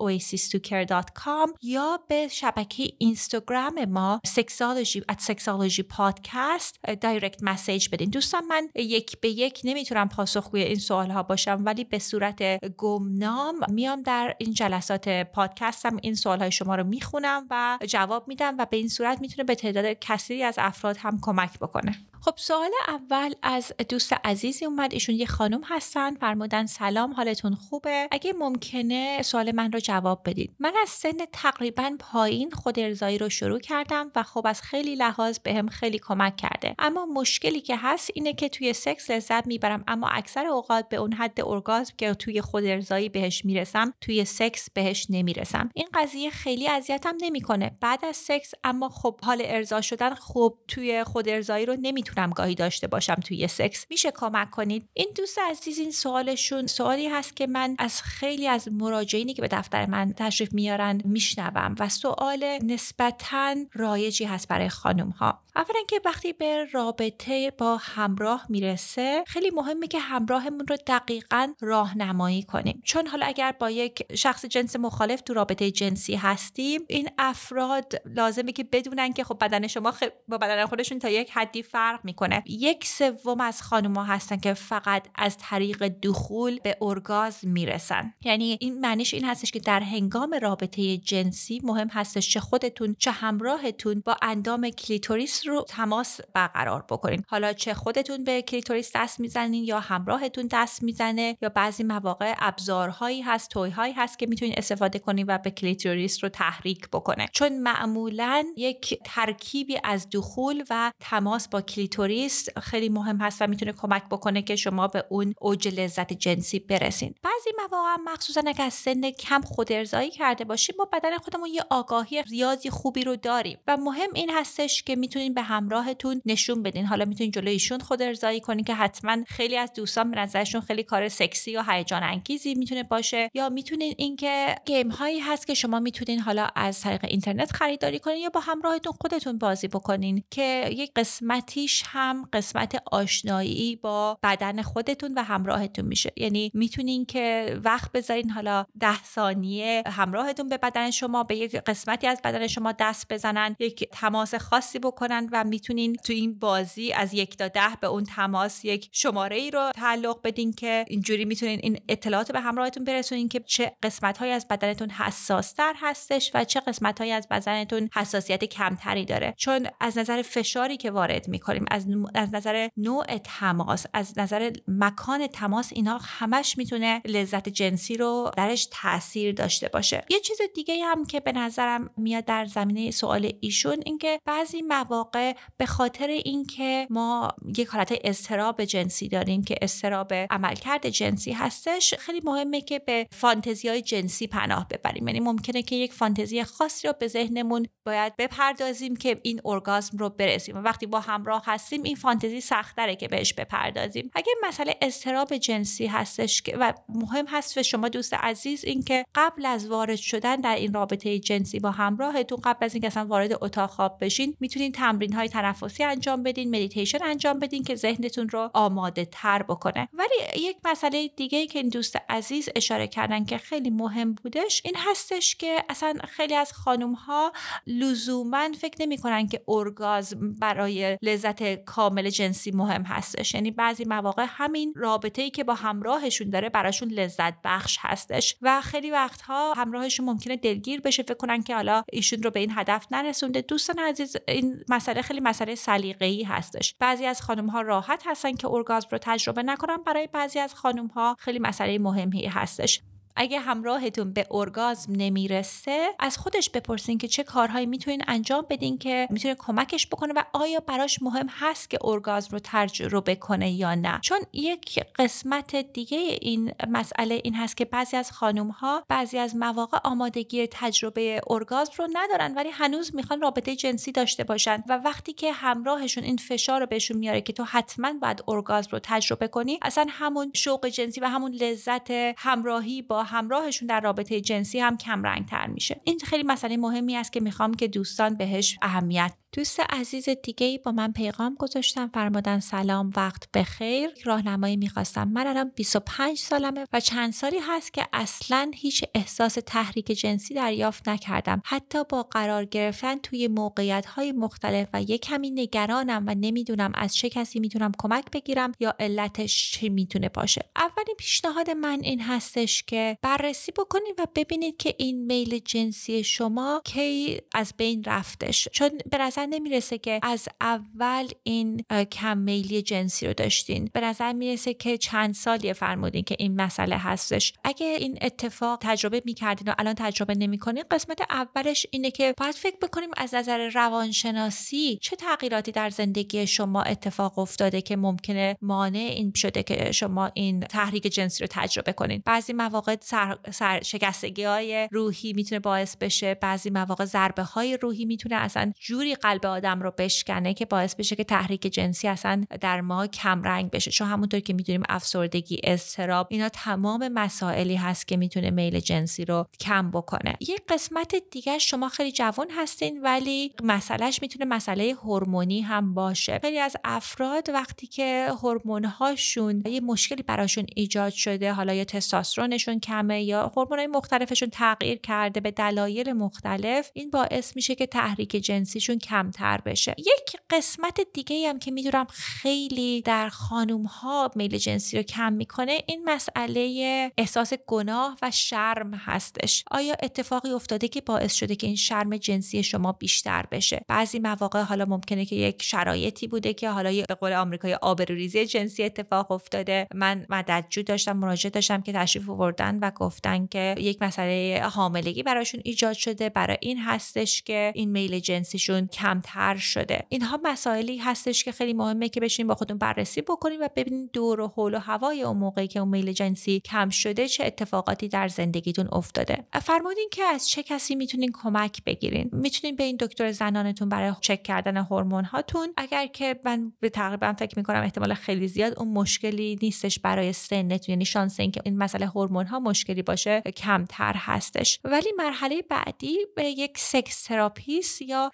یا 1.61 1.99
به 2.07 2.27
شبکه 2.27 2.89
اینستاگرام 2.97 3.85
ما 3.85 4.21
سکسالوژی 4.25 5.03
ات 5.09 5.19
سکسالوژی 5.19 5.83
پادکست 5.83 6.79
دایرکت 7.01 7.43
مسیج 7.43 7.89
بدین. 7.91 8.09
دوستان 8.09 8.45
من 8.45 8.69
یک 8.75 9.19
به 9.21 9.29
یک 9.29 9.61
نمی‌تونم 9.63 10.09
پاسخگوی 10.09 10.61
این 10.61 10.79
سوال 10.79 11.11
ها 11.11 11.23
باشم 11.23 11.61
ولی 11.65 11.83
به 11.83 11.99
صورت 11.99 12.65
گمنام 12.77 13.55
میام 13.69 14.01
در 14.01 14.35
این 14.37 14.53
جلسات 14.53 15.09
پادکستم. 15.09 15.97
این 16.01 16.15
سوال 16.15 16.39
های 16.39 16.51
شما 16.51 16.75
رو 16.75 16.83
می‌خونم 16.83 17.47
و 17.49 17.79
جواب 17.87 18.27
میدم 18.27 18.55
و 18.57 18.65
به 18.65 18.77
این 18.77 18.87
صورت 18.87 19.21
می‌تونه 19.21 19.43
به 19.43 19.55
تعداد 19.55 19.85
کثیری 19.85 20.43
از 20.43 20.55
افراد 20.57 20.97
هم 20.97 21.19
کمک 21.21 21.59
بکنه. 21.59 21.95
خب 22.21 22.33
سوال 22.37 22.71
اول 22.87 23.33
از 23.43 23.73
دوست 23.89 24.13
عزیزی 24.23 24.65
اومد. 24.65 24.93
ایشون 24.93 25.15
یه 25.15 25.25
خانم 25.25 25.61
هستن. 25.63 26.15
فرمودن 26.15 26.65
سلام 26.65 27.13
حالتون 27.13 27.55
خوبه؟ 27.55 28.07
اگه 28.11 28.33
ممکنه 28.33 29.21
سوال 29.21 29.51
من 29.51 29.71
رو 29.71 29.79
جواب 29.79 30.21
بدید 30.25 30.55
من 30.59 30.73
از 30.81 30.89
سن 30.89 31.17
تقریبا 31.33 31.95
پایین 31.99 32.51
خود 32.51 32.79
ارزایی 32.79 33.17
رو 33.17 33.29
شروع 33.29 33.59
کردم 33.59 34.11
و 34.15 34.23
خب 34.23 34.47
از 34.47 34.61
خیلی 34.61 34.95
لحاظ 34.95 35.39
بهم 35.39 35.67
خیلی 35.67 35.99
کمک 35.99 36.35
کرده. 36.35 36.75
اما 36.79 37.05
مشکلی 37.05 37.61
که 37.61 37.77
هست 37.77 38.11
اینه 38.13 38.33
که 38.33 38.49
توی 38.49 38.73
سکس 38.73 39.11
لذت 39.11 39.47
می‌برم 39.47 39.83
اما 39.87 40.07
اکثر 40.07 40.45
اوقات 40.47 40.89
به 40.89 40.97
اون 40.97 41.13
حد 41.13 41.41
ارگازم 41.41 41.93
که 41.97 42.13
توی 42.13 42.41
خود 42.41 42.65
ارزایی 42.65 43.09
بهش 43.09 43.45
می‌رسم 43.45 43.93
توی 44.01 44.25
سکس 44.25 44.69
بهش 44.69 45.07
نمی‌رسم. 45.09 45.69
این 45.75 45.87
قضیه 45.93 46.29
خیلی 46.29 46.67
اذیتم 46.67 47.15
نمی‌کنه. 47.21 47.77
بعد 47.81 48.05
از 48.05 48.17
سکس 48.17 48.51
اما 48.63 48.89
خب 48.89 49.19
حال 49.23 49.41
ارضا 49.45 49.81
شدن 49.81 50.15
خوب 50.15 50.57
توی 50.67 51.03
خود 51.03 51.29
ارزایی 51.29 51.65
رو 51.65 51.73
نمی‌تونم 51.73 52.05
می‌تونم 52.05 52.29
گاهی 52.29 52.55
داشته 52.55 52.87
باشم 52.87 53.15
توی 53.15 53.47
سکس. 53.47 53.85
میشه 53.89 54.11
کمک 54.11 54.51
کنید؟ 54.51 54.89
این 54.93 55.07
دوست 55.15 55.39
عزیز 55.39 55.79
این 55.79 55.91
سوالشون 55.91 56.67
سوالی 56.67 57.07
هست 57.07 57.35
که 57.35 57.47
من 57.47 57.75
از 57.79 58.01
خیلی 58.01 58.47
از 58.47 58.67
مراجعینی 58.71 59.33
که 59.33 59.41
به 59.41 59.47
دفتر 59.47 59.85
من 59.85 60.13
تشریف 60.17 60.53
میارن 60.65 61.01
میشنوم. 61.05 61.75
و 61.79 61.89
سوال 61.89 62.59
نسبتا 62.63 63.55
رایجی 63.73 64.25
هست 64.25 64.47
برای 64.47 64.69
خانم 64.69 65.09
ها 65.09 65.44
اولا 65.55 65.79
که 65.89 66.01
وقتی 66.05 66.33
به 66.33 66.65
رابطه 66.71 67.51
با 67.57 67.77
همراه 67.77 68.45
می‌رسه 68.49 69.23
خیلی 69.27 69.49
مهمه 69.49 69.87
که 69.87 69.99
همراهمون 69.99 70.67
رو 70.67 70.77
دقیقا 70.87 71.53
راهنمایی 71.61 72.43
کنیم. 72.43 72.81
چون 72.85 73.07
حالا 73.07 73.25
اگر 73.25 73.51
با 73.51 73.69
یک 73.69 74.03
شخص 74.15 74.45
جنس 74.45 74.75
مخالف 74.75 75.21
تو 75.21 75.33
رابطه 75.33 75.71
جنسی 75.71 76.15
هستیم 76.15 76.81
این 76.89 77.09
افراد 77.17 77.93
لازمه 78.05 78.51
که 78.51 78.63
بدونن 78.63 79.13
که 79.13 79.23
خب 79.23 79.37
بدن 79.41 79.67
شما 79.67 79.93
با 80.27 80.37
بدن 80.37 80.65
خودشون 80.65 80.99
تا 80.99 81.09
یک 81.09 81.31
حدی 81.31 81.63
فرق 81.63 81.99
می‌کنه. 82.03 82.43
یک 82.45 82.87
سوم 82.87 83.41
از 83.41 83.61
خانوما 83.61 84.03
هستن 84.03 84.37
که 84.37 84.53
فقط 84.53 85.07
از 85.15 85.37
طریق 85.37 85.87
دخول 85.87 86.59
به 86.59 86.77
ارگازم 86.81 87.49
می‌رسن. 87.49 88.13
یعنی 88.21 88.57
این 88.61 88.79
معنیش 88.79 89.13
این 89.13 89.25
هستش 89.25 89.51
که 89.51 89.59
در 89.59 89.79
هنگام 89.79 90.33
رابطه 90.41 90.97
جنسی 90.97 91.61
مهم 91.63 91.87
هستش 91.87 92.29
چه 92.29 92.39
خودتون 92.39 92.95
چه 92.99 93.11
همراهتون 93.11 94.01
با 94.05 94.17
اندام 94.21 94.69
کلیتوریس 94.69 95.44
رو 95.47 95.65
تماس 95.69 96.19
برقرار 96.33 96.85
بکنین. 96.89 97.23
حالا 97.27 97.53
چه 97.53 97.73
خودتون 97.73 98.23
به 98.23 98.41
کلیتوریس 98.41 98.91
دست 98.95 99.19
می‌زنین 99.19 99.63
یا 99.63 99.79
همراهتون 99.79 100.47
دست 100.51 100.83
می‌زنه 100.83 101.37
یا 101.41 101.49
بعضی 101.49 101.83
مواقع 101.83 102.33
ابزارهایی 102.39 103.21
هست 103.21 103.49
toy 103.49 103.71
هایی 103.71 103.93
هست 103.93 104.19
که 104.19 104.25
می‌تونین 104.25 104.53
استفاده 104.57 104.99
کنین 104.99 105.25
و 105.27 105.37
به 105.37 105.51
کلیتوریس 105.51 106.23
رو 106.23 106.29
تحریک 106.29 106.89
بکنه. 106.89 107.27
چون 107.33 107.59
معمولا 107.59 108.43
یک 108.57 108.99
ترکیبی 109.05 109.77
از 109.83 110.07
دخول 110.11 110.63
و 110.69 110.91
تماس 110.99 111.47
با 111.47 111.61
کلیتوریس 111.61 112.57
خیلی 112.59 112.89
مهم 112.89 113.17
هست 113.17 113.41
و 113.41 113.47
می‌تونه 113.47 113.71
کمک 113.71 114.03
بکنه 114.11 114.41
که 114.41 114.55
شما 114.55 114.87
به 114.87 115.05
اون 115.09 115.33
اوج 115.41 115.67
لذت 115.79 116.13
جنسی 116.13 116.59
برسین. 116.59 117.15
بعضی 117.23 117.49
مواقع 117.57 118.01
مخصوصا 118.05 118.41
اگر 118.47 118.65
از 118.65 118.73
سن 118.73 119.11
کم 119.11 119.41
خود 119.41 119.71
ارضایی 119.71 120.09
کرده 120.09 120.43
باشیم 120.43 120.75
ما 120.79 120.87
بدن 120.93 121.17
خودمون 121.17 121.49
یه 121.49 121.61
آگاهی 121.69 122.23
زیادی 122.27 122.69
خوبی 122.69 123.03
رو 123.03 123.15
داریم. 123.15 123.57
و 123.67 123.77
مهم 123.77 124.09
این 124.13 124.29
هستش 124.29 124.83
که 124.83 124.95
می‌تونین 124.95 125.33
به 125.35 125.41
همراهتون 125.41 126.21
نشون 126.25 126.63
بدین. 126.63 126.85
حالا 126.85 127.05
می‌تونین 127.05 127.31
جلوی 127.31 127.51
ایشون 127.51 127.79
خود 127.79 128.01
ارزایی 128.01 128.39
کنین 128.39 128.65
که 128.65 128.73
حتما 128.73 129.17
خیلی 129.27 129.57
از 129.57 129.73
دوستان 129.73 130.11
به 130.11 130.17
نظرشون 130.17 130.61
خیلی 130.61 130.83
کار 130.83 131.09
سکسی 131.09 131.57
و 131.57 131.63
هیجان 131.67 132.03
انگیزی 132.03 132.55
می‌تونه 132.55 132.83
باشه. 132.83 133.29
یا 133.33 133.49
می‌تونین 133.49 133.93
اینکه 133.97 134.55
گیم 134.65 134.89
هایی 134.89 135.19
هست 135.19 135.47
که 135.47 135.53
شما 135.53 135.79
می‌تونین 135.79 136.19
حالا 136.19 136.47
از 136.55 136.81
طریق 136.81 137.05
اینترنت 137.05 137.51
خریداری 137.51 137.99
کنین 137.99 138.17
یا 138.17 138.29
با 138.29 138.39
همراهتون 138.39 138.93
خودتون 139.01 139.37
بازی 139.37 139.67
بکنین 139.67 140.23
که 140.31 140.69
یک 140.71 140.91
قسمتیش 140.95 141.83
هم 141.87 142.29
قسمت 142.33 142.83
آشنایی 142.91 143.75
با 143.75 144.19
بدن 144.23 144.61
خودتون 144.61 145.13
و 145.13 145.23
همراهتون 145.23 145.85
میشه. 145.85 146.11
یعنی 146.15 146.51
می‌تونین 146.53 147.05
که 147.05 147.57
وقت 147.63 147.91
بذارین 147.91 148.29
حالا 148.29 148.65
ده 148.79 149.03
ثانیه 149.03 149.83
همراهتون 149.85 150.49
به 150.49 150.57
بدن 150.57 150.91
شما 150.91 151.23
به 151.23 151.35
یک 151.35 151.55
قسمتی 151.55 152.07
از 152.07 152.21
بدن 152.23 152.47
شما 152.47 152.71
دست 152.71 153.13
بزنن 153.13 153.55
یک 153.59 153.89
تماس 153.91 154.35
خاصی 154.35 154.79
بکنن 154.79 155.24
و 155.31 155.43
می‌تونین 155.43 155.95
تو 155.95 156.13
این 156.13 156.39
بازی 156.39 156.93
از 156.93 157.13
یک 157.13 157.37
تا 157.37 157.47
ده 157.47 157.75
به 157.81 157.87
اون 157.87 158.03
تماس 158.03 158.65
یک 158.65 158.89
شماره 158.91 159.35
ای 159.35 159.51
رو 159.51 159.71
تعلق 159.75 160.19
بدین 160.23 160.53
که 160.53 160.85
اینجوری 160.87 161.25
می‌تونین 161.25 161.59
این 161.63 161.79
اطلاعات 161.89 162.31
به 162.31 162.39
همراهتون 162.39 162.83
برسونین 162.83 163.29
که 163.29 163.39
چه 163.39 163.75
قسمت 163.83 164.17
های 164.17 164.31
از 164.31 164.47
بدنتون 164.47 164.89
حساس 164.89 165.53
تر 165.53 165.73
هستش 165.77 166.31
و 166.33 166.43
چه 166.43 166.59
قسمت 166.59 167.01
های 167.01 167.11
از 167.11 167.27
بدنتون 167.31 167.89
حساسیت 167.95 168.43
کمتری 168.43 169.05
داره. 169.05 169.33
چون 169.37 169.67
از 169.79 169.97
نظر 169.97 170.21
فشاری 170.21 170.77
که 170.77 170.91
وارد 170.91 171.27
می‌کنیم 171.27 171.65
از, 171.71 171.85
از 172.13 172.35
نظر 172.35 172.69
نوع 172.77 173.17
تماس 173.17 173.85
از 173.93 174.19
نظر 174.19 174.51
مکان 174.67 175.27
تماس 175.27 175.69
اینا 175.73 175.99
همش 176.03 176.57
می‌تونه 176.57 177.01
لذت 177.05 177.49
جنسی 177.49 177.97
رو 177.97 178.31
درش 178.37 178.67
تاثیر 178.71 179.33
داشته 179.33 179.69
باشه. 179.69 180.05
یه 180.09 180.19
چیز 180.19 180.37
دیگه 180.55 180.85
هم 180.85 181.05
که 181.05 181.19
به 181.19 181.31
نظرم 181.31 181.89
میاد 181.97 182.25
در 182.25 182.45
زمینه 182.45 182.91
سوال 182.91 183.31
ایشون 183.39 183.77
اینکه 183.85 184.19
بعضی 184.25 184.61
مواقع 184.61 185.14
به 185.57 185.65
خاطر 185.65 186.07
اینکه 186.07 186.87
ما 186.89 187.31
یک 187.57 187.67
حالت 187.67 187.93
اضطراب 188.03 188.65
جنسی 188.65 189.07
داریم 189.07 189.43
که 189.43 189.55
اضطراب 189.61 190.13
عملکرد 190.13 190.89
جنسی 190.89 191.31
هستش 191.31 191.93
خیلی 191.93 192.21
مهمه 192.23 192.61
که 192.61 192.79
به 192.79 193.07
فانتزی 193.11 193.67
های 193.67 193.81
جنسی 193.81 194.27
پناه 194.27 194.67
ببریم. 194.67 195.07
یعنی 195.07 195.19
ممکنه 195.19 195.61
که 195.61 195.75
یک 195.75 195.93
فانتزی 195.93 196.43
خاصی 196.43 196.87
رو 196.87 196.93
به 196.99 197.07
ذهنمون 197.07 197.67
باید 197.85 198.13
بپردازیم 198.17 198.95
که 198.95 199.19
این 199.23 199.41
ارگازم 199.45 199.97
رو 199.97 200.09
برسیم. 200.09 200.57
و 200.57 200.59
وقتی 200.59 200.85
با 200.85 200.99
همراه 200.99 201.43
هستیم 201.45 201.83
این 201.83 201.95
فانتزی 201.95 202.41
سختره 202.41 202.95
که 202.95 203.07
بهش 203.07 203.33
بپردازیم. 203.33 204.11
اگه 204.13 204.33
مسئله 204.43 204.75
اضطراب 204.81 205.37
جنسی 205.37 205.87
هستش 205.87 206.43
و 206.59 206.73
مهم 206.89 207.25
هست 207.27 207.55
به 207.55 207.63
شما 207.63 207.89
دوست 207.89 208.13
عزیز 208.13 208.65
اینکه 208.65 209.05
قبل 209.15 209.45
از 209.45 209.67
وارد 209.67 209.95
شدن 209.95 210.35
در 210.35 210.55
این 210.55 210.73
رابطه 210.73 211.19
جنسی 211.19 211.59
با 211.59 211.71
همراهتون 211.71 212.39
قبل 212.43 212.65
از 212.65 212.73
اینکه 212.73 212.87
اصلا 212.87 213.05
وارد 213.05 213.31
اتاق 213.41 213.69
خواب 213.69 213.97
بشین 214.01 214.35
می‌تونین 214.39 214.71
تمرین 214.71 215.04
های 215.13 215.29
تنفسی 215.29 215.83
انجام 215.83 216.23
بدین 216.23 216.49
مدیتیشن 216.49 217.03
انجام 217.03 217.39
بدین 217.39 217.63
که 217.63 217.75
ذهنتون 217.75 218.29
رو 218.29 218.49
آماده 218.53 219.05
تر 219.05 219.43
بکنه. 219.43 219.87
ولی 219.93 220.41
یک 220.41 220.57
مسئله 220.65 221.07
دیگه 221.07 221.47
که 221.47 221.59
این 221.59 221.69
دوست 221.69 221.97
عزیز 222.09 222.49
اشاره 222.55 222.87
کردن 222.87 223.25
که 223.25 223.37
خیلی 223.37 223.69
مهم 223.69 224.13
بودش 224.13 224.61
این 224.65 224.75
هستش 224.77 225.35
که 225.35 225.63
اصلا 225.69 225.93
خیلی 226.07 226.35
از 226.35 226.53
خانم 226.53 226.93
ها 226.93 227.31
لزوما 227.67 228.49
فکر 228.61 228.81
نمی‌کنن 228.81 229.27
که 229.27 229.41
ارگازم 229.47 230.33
برای 230.33 230.97
لذت 231.01 231.55
کامل 231.65 232.09
جنسی 232.09 232.51
مهم 232.51 232.83
هستش. 232.83 233.33
یعنی 233.33 233.51
بعضی 233.51 233.85
مواقع 233.85 234.25
همین 234.27 234.73
رابطه 234.75 235.21
ای 235.21 235.29
که 235.29 235.43
با 235.43 235.53
همراهشون 235.53 236.29
داره 236.29 236.49
براشون 236.49 236.89
لذت 236.89 237.33
بخش 237.43 237.77
هستش. 237.81 238.35
و 238.41 238.61
خیلی 238.61 238.91
وقتها 238.91 239.53
همراهشون 239.53 240.05
ممکنه 240.05 240.35
دلگیر 240.35 240.81
بشه 240.81 241.03
فکر 241.03 241.13
کنن 241.13 241.43
که 241.43 241.55
حالا 241.55 241.83
ایشون 241.91 242.23
رو 242.23 242.31
به 242.31 242.39
این 242.39 242.51
هدف 242.55 242.87
نرسونده. 242.91 243.41
دوستان 243.41 243.79
عزیز 243.79 244.15
این 244.27 244.63
مسئله 244.85 245.01
خیلی 245.01 245.19
مسئله 245.19 245.55
سلیقه‌ای 245.55 246.23
هستش. 246.23 246.75
بعضی 246.79 247.05
از 247.05 247.21
خانم 247.21 247.49
ها 247.49 247.61
راحت 247.61 248.03
هستن 248.05 248.33
که 248.35 248.47
ارگازم 248.47 248.87
رو 248.91 248.97
تجربه 249.01 249.43
نکنن 249.43 249.77
برای 249.77 250.07
بعضی 250.13 250.39
از 250.39 250.55
خانم 250.55 250.87
ها 250.87 251.15
خیلی 251.19 251.39
مسئله 251.39 251.79
مهمی 251.79 252.25
هستش. 252.25 252.81
اگه 253.15 253.39
همراهتون 253.39 254.13
به 254.13 254.27
ارگازم 254.31 254.93
نمی‌رسه 254.95 255.89
از 255.99 256.17
خودش 256.17 256.49
بپرسین 256.49 256.97
که 256.97 257.07
چه 257.07 257.23
کارهایی 257.23 257.65
می‌تونین 257.65 258.03
انجام 258.07 258.45
بدین 258.49 258.77
که 258.77 259.07
می‌تونه 259.11 259.35
کمکش 259.35 259.87
بکنه 259.87 260.13
و 260.13 260.23
آیا 260.33 260.59
براش 260.59 261.01
مهم 261.01 261.27
هست 261.29 261.69
که 261.69 261.77
ارگازم 261.81 262.29
رو 262.31 262.39
تجربه 262.43 263.15
کنه 263.15 263.51
یا 263.51 263.75
نه. 263.75 263.99
چون 264.01 264.19
یک 264.33 264.79
قسمت 264.95 265.55
دیگه 265.55 265.97
این 265.97 266.53
مسئله 266.69 267.21
این 267.23 267.35
هست 267.35 267.57
که 267.57 267.65
بعضی 267.65 267.97
از 267.97 268.11
خانم 268.11 268.47
ها 268.47 268.83
بعضی 268.87 269.17
از 269.17 269.35
مواقع 269.35 269.77
آمادگی 269.83 270.47
تجربه 270.51 271.21
ارگازم 271.29 271.73
رو 271.77 271.87
ندارن 271.93 272.33
ولی 272.35 272.49
هنوز 272.49 272.95
می‌خوان 272.95 273.21
رابطه 273.21 273.55
جنسی 273.55 273.91
داشته 273.91 274.23
باشن 274.23 274.63
و 274.69 274.77
وقتی 274.77 275.13
که 275.13 275.31
همراهشون 275.31 276.03
این 276.03 276.17
فشار 276.17 276.59
رو 276.59 276.65
بهشون 276.65 276.97
میاره 276.97 277.21
که 277.21 277.33
تو 277.33 277.43
حتما 277.43 277.93
باید 278.01 278.23
ارگازم 278.27 278.69
رو 278.71 278.79
تجربه 278.83 279.27
کنی 279.27 279.59
اصلا 279.61 279.85
همون 279.89 280.31
شوق 280.35 280.67
جنسی 280.67 281.01
و 281.01 281.05
همون 281.05 281.31
لذت 281.31 281.91
همراهی 282.17 282.81
با 282.81 283.04
همراهشون 283.05 283.67
در 283.67 283.81
رابطه 283.81 284.21
جنسی 284.21 284.59
هم 284.59 284.77
کم 284.77 285.03
رنگ 285.03 285.25
تر 285.25 285.47
میشه. 285.47 285.81
این 285.83 285.99
خیلی 285.99 286.23
مسئله 286.23 286.57
مهمی 286.57 286.95
است 286.97 287.13
که 287.13 287.19
می‌خوام 287.19 287.53
که 287.53 287.67
دوستان 287.67 288.15
بهش 288.15 288.57
اهمیت 288.61 289.13
دوست 289.35 289.59
عزیز 289.59 290.09
دیگه 290.09 290.47
ای 290.47 290.57
با 290.57 290.71
من 290.71 290.91
پیغام 290.91 291.35
گذاشتم 291.39 291.87
فرمودن 291.93 292.39
سلام 292.39 292.91
وقت 292.95 293.31
بخیر. 293.33 293.89
راهنمایی 294.03 294.57
می‌خواستم. 294.57 295.07
من 295.07 295.27
الان 295.27 295.51
25 295.55 296.17
سالمه 296.17 296.65
و 296.73 296.79
چند 296.79 297.13
سالی 297.13 297.39
هست 297.39 297.73
که 297.73 297.87
اصلا 297.93 298.51
هیچ 298.55 298.83
احساس 298.95 299.37
تحریک 299.45 299.85
جنسی 299.85 300.33
دریافت 300.33 300.89
نکردم. 300.89 301.41
حتی 301.45 301.83
با 301.89 302.03
قرار 302.03 302.45
گرفتن 302.45 302.97
توی 302.97 303.27
موقعیت 303.27 303.85
های 303.85 304.11
مختلف 304.11 304.67
و 304.73 304.81
یک 304.81 305.01
کمی 305.01 305.31
نگرانم 305.31 306.03
و 306.07 306.15
نمی‌دونم 306.15 306.71
از 306.75 306.95
چه 306.95 307.09
کسی 307.09 307.39
می‌تونم 307.39 307.71
کمک 307.79 308.11
بگیرم 308.11 308.51
یا 308.59 308.75
علتش 308.79 309.51
چی 309.51 309.69
می‌تونه 309.69 310.09
باشه. 310.09 310.41
اولین 310.55 310.95
پیشنهاد 310.97 311.49
من 311.49 311.79
این 311.83 312.01
هستش 312.01 312.63
که 312.63 312.97
بررسی 313.01 313.51
بکنید 313.51 313.95
و 313.97 314.05
ببینید 314.15 314.57
که 314.57 314.75
این 314.77 315.05
میل 315.05 315.39
جنسی 315.39 316.03
شما 316.03 316.61
کی 316.65 317.21
از 317.33 317.53
بین 317.57 317.83
رفتش. 317.83 318.47
چون 318.51 318.69
به 318.91 318.97
نظر 318.97 319.24
نمی‌رسه 319.25 319.77
که 319.77 319.99
از 320.03 320.27
اول 320.41 321.07
این 321.23 321.63
کم 321.91 322.17
میلی 322.17 322.61
جنسی 322.61 323.07
رو 323.07 323.13
داشتین. 323.13 323.69
به 323.73 323.81
نظر 323.81 324.13
می‌رسه 324.13 324.53
که 324.53 324.77
چند 324.77 325.13
سالی 325.13 325.53
فرمودین 325.53 326.03
که 326.03 326.15
این 326.19 326.41
مسئله 326.41 326.77
هستش. 326.77 327.33
اگه 327.43 327.65
این 327.65 327.97
اتفاق 328.01 328.59
تجربه 328.61 329.01
می‌کردین 329.05 329.49
و 329.49 329.53
الان 329.57 329.73
تجربه 329.77 330.15
نمی‌کنین 330.15 330.63
قسمت 330.71 331.01
اولش 331.09 331.65
اینه 331.71 331.91
که 331.91 332.13
باید 332.17 332.35
فکر 332.35 332.57
بکنیم 332.61 332.89
از 332.97 333.13
نظر 333.13 333.49
روانشناسی 333.49 334.79
چه 334.81 334.95
تغییراتی 334.95 335.51
در 335.51 335.69
زندگی 335.69 336.27
شما 336.27 336.61
اتفاق 336.61 337.19
افتاده 337.19 337.61
که 337.61 337.75
ممکنه 337.75 338.37
مانع 338.41 338.79
این 338.79 339.13
شده 339.15 339.43
که 339.43 339.71
شما 339.71 340.11
این 340.13 340.39
تحریک 340.39 340.83
جنسی 340.83 341.23
رو 341.23 341.27
تجربه 341.31 341.73
کنین. 341.73 342.01
بعضی 342.05 342.33
مواقع 342.33 342.75
سر, 342.81 343.17
سر 343.31 343.61
شکستگی 343.61 344.23
های 344.23 344.69
روحی 344.71 345.13
می‌تونه 345.13 345.39
باعث 345.39 345.75
بشه 345.77 346.13
بعضی 346.13 346.49
مواقع 346.49 346.85
ضربه 346.85 347.23
های 347.23 347.57
روحی 347.57 347.85
می‌تونه 347.85 348.15
اصلا 348.15 348.53
جوری 348.59 348.95
قلب 348.95 349.14
آدم 349.23 349.61
رو 349.61 349.73
بشکنه 349.77 350.33
که 350.33 350.45
باعث 350.45 350.75
بشه 350.75 350.95
که 350.95 351.03
تحریک 351.03 351.41
جنسی 351.41 351.87
اصلا 351.87 352.23
در 352.41 352.61
ما 352.61 352.87
کم 352.87 353.23
رنگ 353.23 353.51
بشه. 353.51 353.71
چون 353.71 353.87
همونطور 353.87 354.19
که 354.19 354.33
می‌دونیم 354.33 354.63
افسردگی 354.69 355.39
استراب 355.43 356.07
اینا 356.09 356.29
تمام 356.29 356.87
مسائلی 356.87 357.55
هست 357.55 357.87
که 357.87 357.97
می‌تونه 357.97 358.31
میل 358.31 358.59
جنسی 358.59 359.05
رو 359.05 359.25
کم 359.39 359.71
بکنه. 359.71 360.17
یک 360.19 360.41
قسمت 360.49 360.95
دیگه 361.11 361.37
شما 361.37 361.69
خیلی 361.69 361.91
جوان 361.91 362.27
هستین 362.31 362.81
ولی 362.81 363.33
مسئلهش 363.43 363.99
می‌تونه 364.01 364.25
مسئله 364.25 364.73
هورمونی 364.73 365.41
هم 365.41 365.73
باشه. 365.73 366.19
خیلی 366.19 366.39
از 366.39 366.55
افراد 366.63 367.29
وقتی 367.29 367.67
که 367.67 368.07
هورمون 368.21 368.65
هاشون 368.65 369.43
یه 369.45 369.61
مشکلی 369.61 370.03
براشون 370.03 370.45
ایجاد 370.55 370.93
شده 370.93 371.33
حالا 371.33 371.53
یا 371.53 371.63
تستوسترونشون 371.63 372.59
کمه 372.59 373.03
یا 373.03 373.27
هورمونای 373.27 373.67
مختلفشون 373.67 374.29
تغییر 374.29 374.77
کرده 374.77 375.19
به 375.19 375.31
دلایل 375.31 375.93
مختلف 375.93 376.71
این 376.73 376.89
باعث 376.89 377.35
میشه 377.35 377.55
که 377.55 377.65
تحریک 377.65 378.09
جنسیشون 378.09 378.77
کمتر 379.05 379.41
بشه. 379.45 379.75
یک 379.77 380.19
قسمت 380.29 380.79
دیگه 380.93 381.29
هم 381.29 381.39
که 381.39 381.51
می‌دونم 381.51 381.87
خیلی 381.89 382.81
در 382.81 383.09
خانوم 383.09 383.63
ها 383.63 384.11
میل 384.15 384.37
جنسی 384.37 384.77
رو 384.77 384.83
کم 384.83 385.13
می‌کنه 385.13 385.61
این 385.67 385.83
مسئله 385.85 386.91
احساس 386.97 387.33
گناه 387.47 387.97
و 388.01 388.11
شرم 388.11 388.73
هستش. 388.73 389.43
آیا 389.51 389.75
اتفاقی 389.83 390.29
افتاده 390.31 390.67
که 390.67 390.81
باعث 390.81 391.13
شده 391.13 391.35
که 391.35 391.47
این 391.47 391.55
شرم 391.55 391.97
جنسی 391.97 392.43
شما 392.43 392.71
بیشتر 392.71 393.25
بشه؟ 393.31 393.65
بعضی 393.67 393.99
مواقع 393.99 394.41
حالا 394.41 394.65
ممکنه 394.65 395.05
که 395.05 395.15
یک 395.15 395.43
شرایطی 395.43 396.07
بوده 396.07 396.33
که 396.33 396.49
حالا 396.49 396.83
به 396.87 396.95
قول 396.95 397.13
آمریکایی 397.13 397.53
آبروریزی 397.53 398.25
جنسی 398.25 398.63
اتفاق 398.63 399.11
افتاده. 399.11 399.67
من 399.73 400.05
مددجو 400.09 400.63
داشتم 400.63 400.97
مراجعه 400.97 401.29
داشتم 401.29 401.61
که 401.61 401.73
تشریف 401.73 402.09
آوردن 402.09 402.59
و 402.59 402.71
گفتن 402.71 403.27
که 403.27 403.55
یک 403.57 403.81
مسئله 403.81 404.43
حاملگی 404.53 405.03
براشون 405.03 405.41
ایجاد 405.43 405.73
شده. 405.73 406.09
برای 406.09 406.37
این 406.41 406.59
هستش 406.59 407.21
که 407.21 407.51
این 407.55 407.71
میل 407.71 407.99
جنسیشون 407.99 408.67
کمتر 408.85 409.35
شده. 409.35 409.85
اینها 409.89 410.19
مسائلی 410.23 410.77
هستش 410.77 411.23
که 411.23 411.31
خیلی 411.31 411.53
مهمه 411.53 411.89
که 411.89 411.99
بشین 411.99 412.27
با 412.27 412.35
خودتون 412.35 412.57
بررسی 412.57 413.01
بکنید 413.01 413.39
و 413.41 413.49
ببینید 413.55 413.91
دور 413.91 414.19
و 414.19 414.27
حول 414.27 414.55
و 414.55 414.59
هوای 414.59 415.03
اون 415.03 415.17
موقعی 415.17 415.47
که 415.47 415.59
اون 415.59 415.69
میل 415.69 415.91
جنسی 415.91 416.39
کم 416.39 416.69
شده 416.69 417.07
چه 417.07 417.25
اتفاقاتی 417.25 417.87
در 417.87 418.07
زندگیتون 418.07 418.67
افتاده. 418.71 419.27
فرمودین 419.41 419.89
که 419.91 420.03
از 420.03 420.29
چه 420.29 420.43
کسی 420.43 420.75
می‌تونین 420.75 421.11
کمک 421.23 421.63
بگیرین. 421.63 422.09
می‌تونین 422.13 422.55
به 422.55 422.63
این 422.63 422.77
دکتر 422.79 423.11
زنانتون 423.11 423.69
برای 423.69 423.93
چک 424.01 424.23
کردن 424.23 424.57
هورمون 424.57 425.05
هاتون 425.05 425.53
اگر 425.57 425.87
که 425.87 426.19
من 426.25 426.53
به 426.59 426.69
تقریبا 426.69 427.13
فکر 427.19 427.37
می‌کنم 427.37 427.61
احتمال 427.61 427.93
خیلی 427.93 428.27
زیاد 428.27 428.59
اون 428.59 428.67
مشکلی 428.67 429.39
نیستش 429.41 429.79
برای 429.79 430.13
سنتون. 430.13 430.65
یعنی 430.67 430.85
شانس 430.85 431.19
اینکه 431.19 431.41
این 431.45 431.57
مسئله 431.57 431.87
هورمون 431.87 432.25
ها 432.25 432.39
مشکلی 432.39 432.81
باشه 432.81 433.21
کمتر 433.21 433.93
هستش. 433.95 434.59
ولی 434.63 434.89
مرحله 434.97 435.41
بعدی 435.41 435.97
به 436.15 436.23
یک 436.23 436.57
sex 436.57 437.03
therapist 437.03 437.81
یا 437.81 438.11